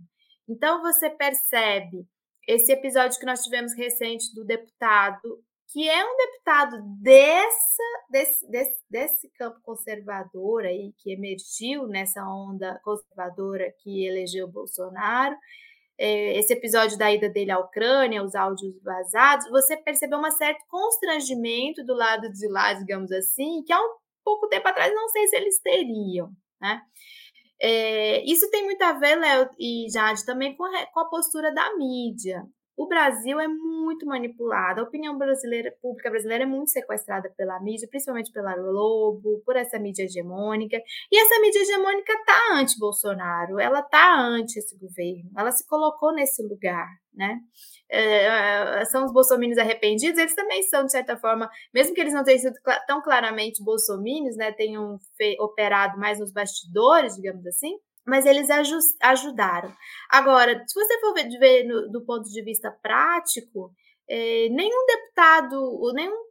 Então 0.48 0.80
você 0.82 1.10
percebe 1.10 2.06
esse 2.46 2.70
episódio 2.70 3.18
que 3.18 3.26
nós 3.26 3.42
tivemos 3.42 3.76
recente 3.76 4.32
do 4.36 4.44
deputado 4.44 5.42
que 5.72 5.88
é 5.88 6.04
um 6.04 6.16
deputado 6.16 6.80
dessa, 7.02 7.82
desse, 8.08 8.48
desse, 8.48 8.84
desse 8.88 9.30
campo 9.36 9.60
conservador 9.62 10.64
aí, 10.64 10.94
que 10.98 11.12
emergiu 11.12 11.88
nessa 11.88 12.22
onda 12.24 12.80
conservadora 12.84 13.74
que 13.82 14.06
elegeu 14.06 14.46
Bolsonaro, 14.46 15.36
esse 15.98 16.52
episódio 16.52 16.98
da 16.98 17.12
ida 17.12 17.28
dele 17.28 17.50
à 17.50 17.58
Ucrânia, 17.58 18.22
os 18.22 18.34
áudios 18.34 18.74
vazados, 18.82 19.48
você 19.50 19.76
percebeu 19.76 20.18
um 20.18 20.30
certo 20.30 20.62
constrangimento 20.68 21.84
do 21.84 21.94
lado 21.94 22.30
de 22.30 22.48
lá, 22.48 22.74
digamos 22.74 23.10
assim, 23.12 23.62
que 23.64 23.72
há 23.72 23.80
um 23.80 23.96
pouco 24.24 24.48
tempo 24.48 24.68
atrás 24.68 24.92
não 24.94 25.08
sei 25.08 25.26
se 25.28 25.36
eles 25.36 25.60
teriam, 25.60 26.30
né? 26.60 26.82
É, 27.60 28.22
isso 28.30 28.50
tem 28.50 28.64
muito 28.64 28.82
a 28.82 28.92
ver, 28.92 29.16
Léo 29.16 29.48
e 29.58 29.86
Jade, 29.90 30.26
também 30.26 30.54
com 30.54 30.64
a, 30.64 30.86
com 30.86 31.00
a 31.00 31.08
postura 31.08 31.54
da 31.54 31.74
mídia. 31.76 32.44
O 32.76 32.86
Brasil 32.86 33.40
é 33.40 33.48
muito 33.48 34.04
manipulado, 34.04 34.80
a 34.80 34.84
opinião 34.84 35.16
brasileira, 35.16 35.74
pública 35.80 36.10
brasileira 36.10 36.44
é 36.44 36.46
muito 36.46 36.70
sequestrada 36.70 37.32
pela 37.34 37.58
mídia, 37.60 37.88
principalmente 37.88 38.30
pela 38.30 38.54
Globo, 38.54 39.42
por 39.46 39.56
essa 39.56 39.78
mídia 39.78 40.04
hegemônica. 40.04 40.76
E 41.10 41.18
essa 41.18 41.40
mídia 41.40 41.60
hegemônica 41.62 42.12
tá 42.26 42.54
anti-Bolsonaro, 42.54 43.58
ela 43.58 43.80
tá 43.80 44.20
anti 44.20 44.58
esse 44.58 44.76
governo, 44.78 45.30
ela 45.36 45.50
se 45.52 45.66
colocou 45.66 46.12
nesse 46.12 46.42
lugar, 46.42 46.86
né? 47.14 47.40
É, 47.90 48.84
são 48.86 49.04
os 49.04 49.12
bolsominions 49.12 49.58
arrependidos, 49.58 50.18
eles 50.18 50.34
também 50.34 50.62
são, 50.64 50.84
de 50.84 50.92
certa 50.92 51.16
forma, 51.16 51.48
mesmo 51.72 51.94
que 51.94 52.00
eles 52.00 52.12
não 52.12 52.24
tenham 52.24 52.40
sido 52.40 52.56
tão 52.86 53.00
claramente 53.00 53.64
bolsominions, 53.64 54.36
né, 54.36 54.52
tenham 54.52 54.98
operado 55.40 55.98
mais 55.98 56.18
nos 56.18 56.32
bastidores, 56.32 57.14
digamos 57.14 57.46
assim, 57.46 57.78
mas 58.06 58.24
eles 58.24 58.48
ajudaram. 59.02 59.74
Agora, 60.10 60.62
se 60.66 60.74
você 60.74 61.00
for 61.00 61.12
ver, 61.12 61.28
ver 61.38 61.64
no, 61.64 61.90
do 61.90 62.04
ponto 62.04 62.28
de 62.28 62.42
vista 62.42 62.70
prático, 62.70 63.72
é, 64.08 64.48
nenhum 64.50 64.86
deputado, 64.86 65.92
nenhum 65.94 66.26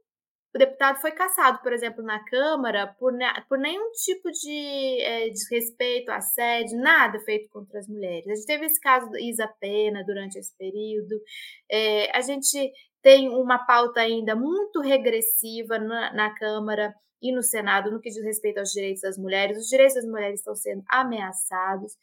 deputado 0.57 1.01
foi 1.01 1.11
caçado, 1.11 1.61
por 1.61 1.73
exemplo, 1.73 2.03
na 2.03 2.23
Câmara, 2.23 2.87
por, 2.97 3.13
por 3.49 3.57
nenhum 3.57 3.91
tipo 3.91 4.31
de 4.31 5.01
é, 5.01 5.29
desrespeito, 5.29 6.11
assédio, 6.11 6.79
nada 6.79 7.19
feito 7.19 7.49
contra 7.49 7.79
as 7.79 7.87
mulheres. 7.87 8.27
A 8.27 8.35
gente 8.35 8.45
teve 8.45 8.65
esse 8.65 8.79
caso 8.79 9.09
da 9.11 9.19
Isa 9.19 9.47
Pena 9.59 10.03
durante 10.05 10.37
esse 10.39 10.55
período. 10.57 11.19
É, 11.69 12.15
a 12.17 12.21
gente 12.21 12.71
tem 13.01 13.29
uma 13.29 13.59
pauta 13.65 13.99
ainda 13.99 14.35
muito 14.35 14.79
regressiva 14.79 15.77
na, 15.77 16.13
na 16.13 16.33
Câmara 16.35 16.95
e 17.29 17.33
no 17.33 17.41
Senado 17.41 17.91
no 17.91 17.99
que 17.99 18.09
diz 18.09 18.23
respeito 18.23 18.59
aos 18.59 18.69
direitos 18.69 19.01
das 19.01 19.17
mulheres. 19.17 19.57
Os 19.57 19.67
direitos 19.67 19.95
das 19.95 20.05
mulheres 20.05 20.39
estão 20.39 20.55
sendo 20.55 20.83
ameaçados. 20.87 21.93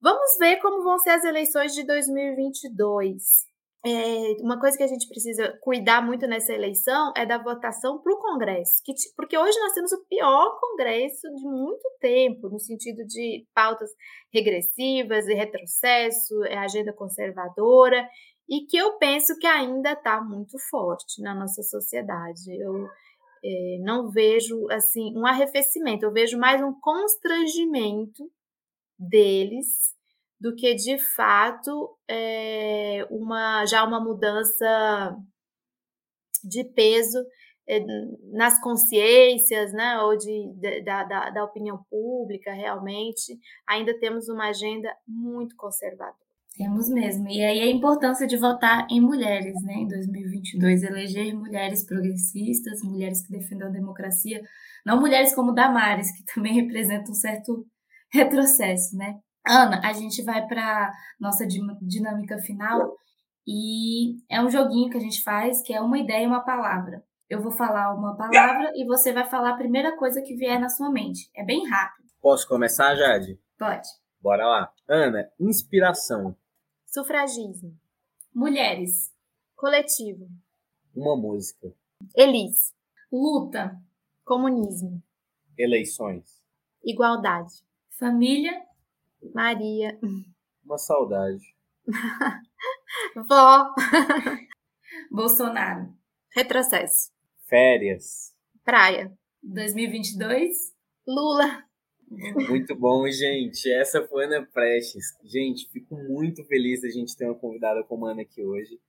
Vamos 0.00 0.36
ver 0.38 0.56
como 0.56 0.82
vão 0.82 0.98
ser 0.98 1.10
as 1.10 1.24
eleições 1.24 1.74
de 1.74 1.84
2022. 1.84 3.50
É, 3.84 4.42
uma 4.42 4.60
coisa 4.60 4.76
que 4.76 4.82
a 4.82 4.86
gente 4.86 5.08
precisa 5.08 5.58
cuidar 5.62 6.04
muito 6.04 6.26
nessa 6.26 6.52
eleição 6.52 7.12
é 7.16 7.24
da 7.24 7.38
votação 7.38 7.98
para 7.98 8.12
o 8.12 8.18
Congresso, 8.18 8.82
que, 8.84 8.92
porque 9.16 9.38
hoje 9.38 9.58
nós 9.58 9.72
temos 9.72 9.90
o 9.92 10.04
pior 10.04 10.58
Congresso 10.60 11.26
de 11.34 11.44
muito 11.44 11.90
tempo, 11.98 12.50
no 12.50 12.60
sentido 12.60 13.06
de 13.06 13.46
pautas 13.54 13.90
regressivas 14.32 15.26
e 15.26 15.34
retrocesso, 15.34 16.44
é 16.44 16.58
agenda 16.58 16.92
conservadora, 16.92 18.06
e 18.46 18.66
que 18.66 18.76
eu 18.76 18.98
penso 18.98 19.38
que 19.38 19.46
ainda 19.46 19.92
está 19.92 20.20
muito 20.20 20.58
forte 20.68 21.22
na 21.22 21.34
nossa 21.34 21.62
sociedade. 21.62 22.50
Eu, 22.60 22.86
é, 23.44 23.78
não 23.80 24.10
vejo 24.10 24.66
assim 24.70 25.16
um 25.16 25.26
arrefecimento, 25.26 26.04
eu 26.04 26.12
vejo 26.12 26.38
mais 26.38 26.62
um 26.62 26.72
constrangimento 26.80 28.30
deles 28.98 29.66
do 30.38 30.54
que 30.54 30.74
de 30.74 30.98
fato 30.98 31.96
é, 32.08 33.06
uma 33.10 33.64
já 33.66 33.84
uma 33.84 34.00
mudança 34.02 35.16
de 36.42 36.64
peso 36.64 37.18
é, 37.68 37.78
nas 38.32 38.60
consciências, 38.60 39.72
né, 39.72 40.00
ou 40.00 40.16
de, 40.16 40.52
de 40.54 40.82
da, 40.82 41.04
da, 41.04 41.30
da 41.30 41.44
opinião 41.44 41.84
pública, 41.88 42.52
realmente, 42.52 43.38
ainda 43.66 43.96
temos 44.00 44.28
uma 44.28 44.48
agenda 44.48 44.92
muito 45.06 45.54
conservadora. 45.56 46.29
Temos 46.60 46.90
mesmo. 46.90 47.26
E 47.26 47.42
aí 47.42 47.58
a 47.58 47.70
importância 47.70 48.26
de 48.26 48.36
votar 48.36 48.86
em 48.90 49.00
mulheres, 49.00 49.54
né? 49.62 49.72
Em 49.76 49.88
2022, 49.88 50.82
eleger 50.82 51.34
mulheres 51.34 51.86
progressistas, 51.86 52.82
mulheres 52.82 53.26
que 53.26 53.32
defendam 53.32 53.68
a 53.68 53.72
democracia, 53.72 54.42
não 54.84 55.00
mulheres 55.00 55.34
como 55.34 55.54
Damares, 55.54 56.14
que 56.14 56.22
também 56.34 56.52
representam 56.52 57.12
um 57.12 57.14
certo 57.14 57.64
retrocesso, 58.12 58.94
né? 58.94 59.14
Ana, 59.48 59.80
a 59.82 59.94
gente 59.94 60.22
vai 60.22 60.46
para 60.46 60.92
nossa 61.18 61.46
dinâmica 61.46 62.36
final 62.40 62.94
e 63.48 64.18
é 64.28 64.38
um 64.42 64.50
joguinho 64.50 64.90
que 64.90 64.98
a 64.98 65.00
gente 65.00 65.22
faz 65.22 65.62
que 65.62 65.72
é 65.72 65.80
uma 65.80 65.98
ideia 65.98 66.24
e 66.24 66.26
uma 66.26 66.44
palavra. 66.44 67.02
Eu 67.26 67.40
vou 67.40 67.52
falar 67.52 67.94
uma 67.94 68.14
palavra 68.14 68.70
e 68.74 68.84
você 68.84 69.14
vai 69.14 69.24
falar 69.30 69.52
a 69.52 69.56
primeira 69.56 69.96
coisa 69.96 70.20
que 70.20 70.36
vier 70.36 70.60
na 70.60 70.68
sua 70.68 70.90
mente. 70.90 71.30
É 71.34 71.42
bem 71.42 71.66
rápido. 71.66 72.06
Posso 72.20 72.46
começar, 72.46 72.94
Jade? 72.96 73.40
Pode. 73.58 73.88
Bora 74.20 74.46
lá. 74.46 74.70
Ana, 74.86 75.26
inspiração. 75.40 76.36
Sufragismo. 76.90 77.78
Mulheres. 78.34 79.14
Coletivo. 79.54 80.28
Uma 80.92 81.16
música. 81.16 81.72
Elis. 82.16 82.74
Luta. 83.12 83.80
Comunismo. 84.24 85.00
Eleições. 85.56 86.42
Igualdade. 86.82 87.52
Família. 87.90 88.66
Maria. 89.32 89.96
Uma 90.64 90.78
saudade. 90.78 91.56
Vó. 93.14 93.72
Bolsonaro. 95.12 95.94
Retrocesso. 96.34 97.12
Férias. 97.48 98.34
Praia. 98.64 99.16
2022. 99.44 100.74
Lula. 101.06 101.64
Muito 102.10 102.74
bom, 102.74 103.06
gente. 103.08 103.70
Essa 103.70 104.02
foi 104.08 104.24
Ana 104.24 104.44
Prestes. 104.44 105.16
Gente, 105.24 105.70
fico 105.70 105.94
muito 105.94 106.44
feliz 106.44 106.82
da 106.82 106.88
gente 106.88 107.16
ter 107.16 107.24
uma 107.24 107.38
convidada 107.38 107.84
como 107.84 108.04
a 108.04 108.10
Ana 108.10 108.22
aqui 108.22 108.44
hoje. 108.44 108.80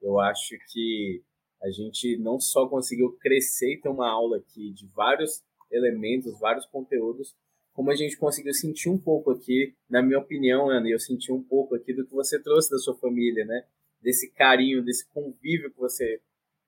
Eu 0.00 0.20
acho 0.20 0.54
que 0.70 1.22
a 1.62 1.70
gente 1.70 2.18
não 2.18 2.38
só 2.38 2.68
conseguiu 2.68 3.16
crescer 3.18 3.72
e 3.72 3.80
ter 3.80 3.88
uma 3.88 4.10
aula 4.10 4.36
aqui 4.36 4.72
de 4.74 4.86
vários 4.88 5.42
elementos, 5.70 6.38
vários 6.38 6.66
conteúdos, 6.66 7.34
como 7.72 7.90
a 7.90 7.94
gente 7.94 8.16
conseguiu 8.18 8.52
sentir 8.52 8.90
um 8.90 8.98
pouco 8.98 9.30
aqui, 9.30 9.74
na 9.88 10.02
minha 10.02 10.18
opinião, 10.18 10.70
Ana, 10.70 10.88
eu 10.88 10.98
senti 10.98 11.32
um 11.32 11.42
pouco 11.42 11.74
aqui 11.74 11.94
do 11.94 12.06
que 12.06 12.12
você 12.12 12.40
trouxe 12.42 12.70
da 12.70 12.78
sua 12.78 12.96
família, 12.98 13.44
né? 13.46 13.64
Desse 14.02 14.30
carinho, 14.32 14.84
desse 14.84 15.06
convívio 15.08 15.70
que 15.70 15.78
você 15.78 16.20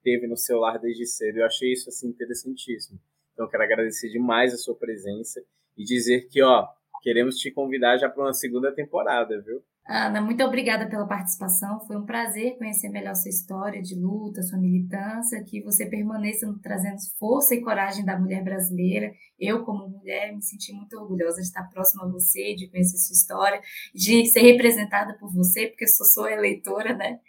teve 0.02 0.26
no 0.26 0.38
seu 0.38 0.58
lar 0.58 0.78
desde 0.78 1.06
cedo. 1.06 1.38
Eu 1.38 1.46
achei 1.46 1.72
isso 1.72 1.90
assim 1.90 2.08
interessantíssimo. 2.08 2.98
Então, 3.32 3.44
eu 3.44 3.50
quero 3.50 3.62
agradecer 3.62 4.08
demais 4.08 4.54
a 4.54 4.56
sua 4.56 4.74
presença 4.74 5.44
e 5.78 5.84
dizer 5.84 6.28
que, 6.28 6.42
ó, 6.42 6.66
queremos 7.00 7.36
te 7.36 7.50
convidar 7.52 7.96
já 7.96 8.08
para 8.08 8.24
uma 8.24 8.34
segunda 8.34 8.74
temporada, 8.74 9.40
viu? 9.40 9.62
Ana, 9.90 10.20
muito 10.20 10.44
obrigada 10.44 10.86
pela 10.86 11.06
participação. 11.06 11.80
Foi 11.86 11.96
um 11.96 12.04
prazer 12.04 12.58
conhecer 12.58 12.90
melhor 12.90 13.14
sua 13.14 13.30
história 13.30 13.80
de 13.80 13.94
luta, 13.94 14.42
sua 14.42 14.58
militância, 14.58 15.42
que 15.42 15.62
você 15.62 15.86
permaneça 15.86 16.46
trazendo 16.62 16.98
força 17.18 17.54
e 17.54 17.62
coragem 17.62 18.04
da 18.04 18.18
mulher 18.18 18.44
brasileira. 18.44 19.10
Eu, 19.38 19.64
como 19.64 19.88
mulher, 19.88 20.34
me 20.34 20.42
senti 20.42 20.74
muito 20.74 20.94
orgulhosa 20.94 21.36
de 21.36 21.46
estar 21.46 21.70
próxima 21.70 22.04
a 22.04 22.08
você, 22.08 22.54
de 22.54 22.68
conhecer 22.68 22.98
sua 22.98 23.14
história, 23.14 23.62
de 23.94 24.26
ser 24.26 24.42
representada 24.42 25.16
por 25.18 25.32
você, 25.32 25.68
porque 25.68 25.84
eu 25.84 25.88
sou 25.88 26.04
sua 26.04 26.32
eleitora, 26.32 26.94
né? 26.94 27.20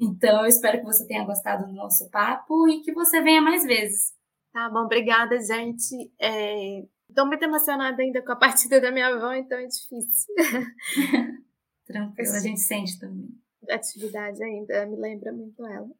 Então, 0.00 0.42
eu 0.42 0.46
espero 0.46 0.78
que 0.78 0.84
você 0.84 1.04
tenha 1.04 1.24
gostado 1.24 1.66
do 1.66 1.72
nosso 1.72 2.08
papo 2.10 2.68
e 2.68 2.80
que 2.82 2.92
você 2.92 3.20
venha 3.20 3.42
mais 3.42 3.64
vezes. 3.64 4.12
Tá 4.52 4.70
bom, 4.70 4.84
obrigada, 4.84 5.36
gente. 5.40 6.12
É, 6.20 6.84
Estou 7.18 7.26
muito 7.26 7.42
emocionada 7.42 8.00
ainda 8.00 8.22
com 8.22 8.30
a 8.30 8.36
partida 8.36 8.80
da 8.80 8.92
minha 8.92 9.08
avó, 9.08 9.32
então 9.32 9.58
é 9.58 9.66
difícil. 9.66 10.32
Tranquilo, 11.84 12.32
a 12.32 12.38
gente 12.38 12.60
sente 12.60 12.96
também. 12.96 13.28
A 13.68 13.74
atividade 13.74 14.40
ainda 14.40 14.86
me 14.86 14.94
lembra 14.94 15.32
muito 15.32 15.66
ela. 15.66 15.90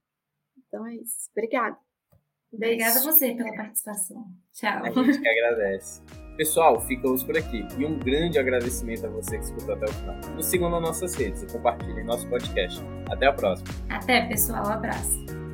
Então 0.57 0.87
é 0.87 0.95
isso. 0.95 1.29
Obrigada. 1.37 1.77
Obrigada 2.53 3.01
a 3.01 3.03
você 3.03 3.35
pela 3.35 3.53
participação. 3.53 4.27
Tchau. 4.53 4.85
A 4.85 4.91
gente 4.93 5.21
que 5.21 5.29
agradece. 5.29 6.03
Pessoal, 6.37 6.81
ficamos 6.87 7.25
por 7.25 7.37
aqui. 7.37 7.67
E 7.77 7.85
um 7.85 7.99
grande 7.99 8.39
agradecimento 8.39 9.07
a 9.07 9.11
você 9.11 9.39
que 9.39 9.45
escutou 9.45 9.75
até 9.75 9.87
o 9.87 9.93
final. 9.93 10.21
Nos 10.37 10.47
sigam 10.47 10.71
nas 10.71 10.81
nossas 10.81 11.17
redes 11.17 11.43
e 11.43 11.53
compartilhem 11.53 12.05
nosso 12.05 12.29
podcast. 12.29 12.81
Até 13.11 13.27
a 13.27 13.33
próxima. 13.33 13.69
Até, 13.91 14.29
pessoal. 14.29 14.65
Um 14.69 14.71
abraço. 14.71 15.48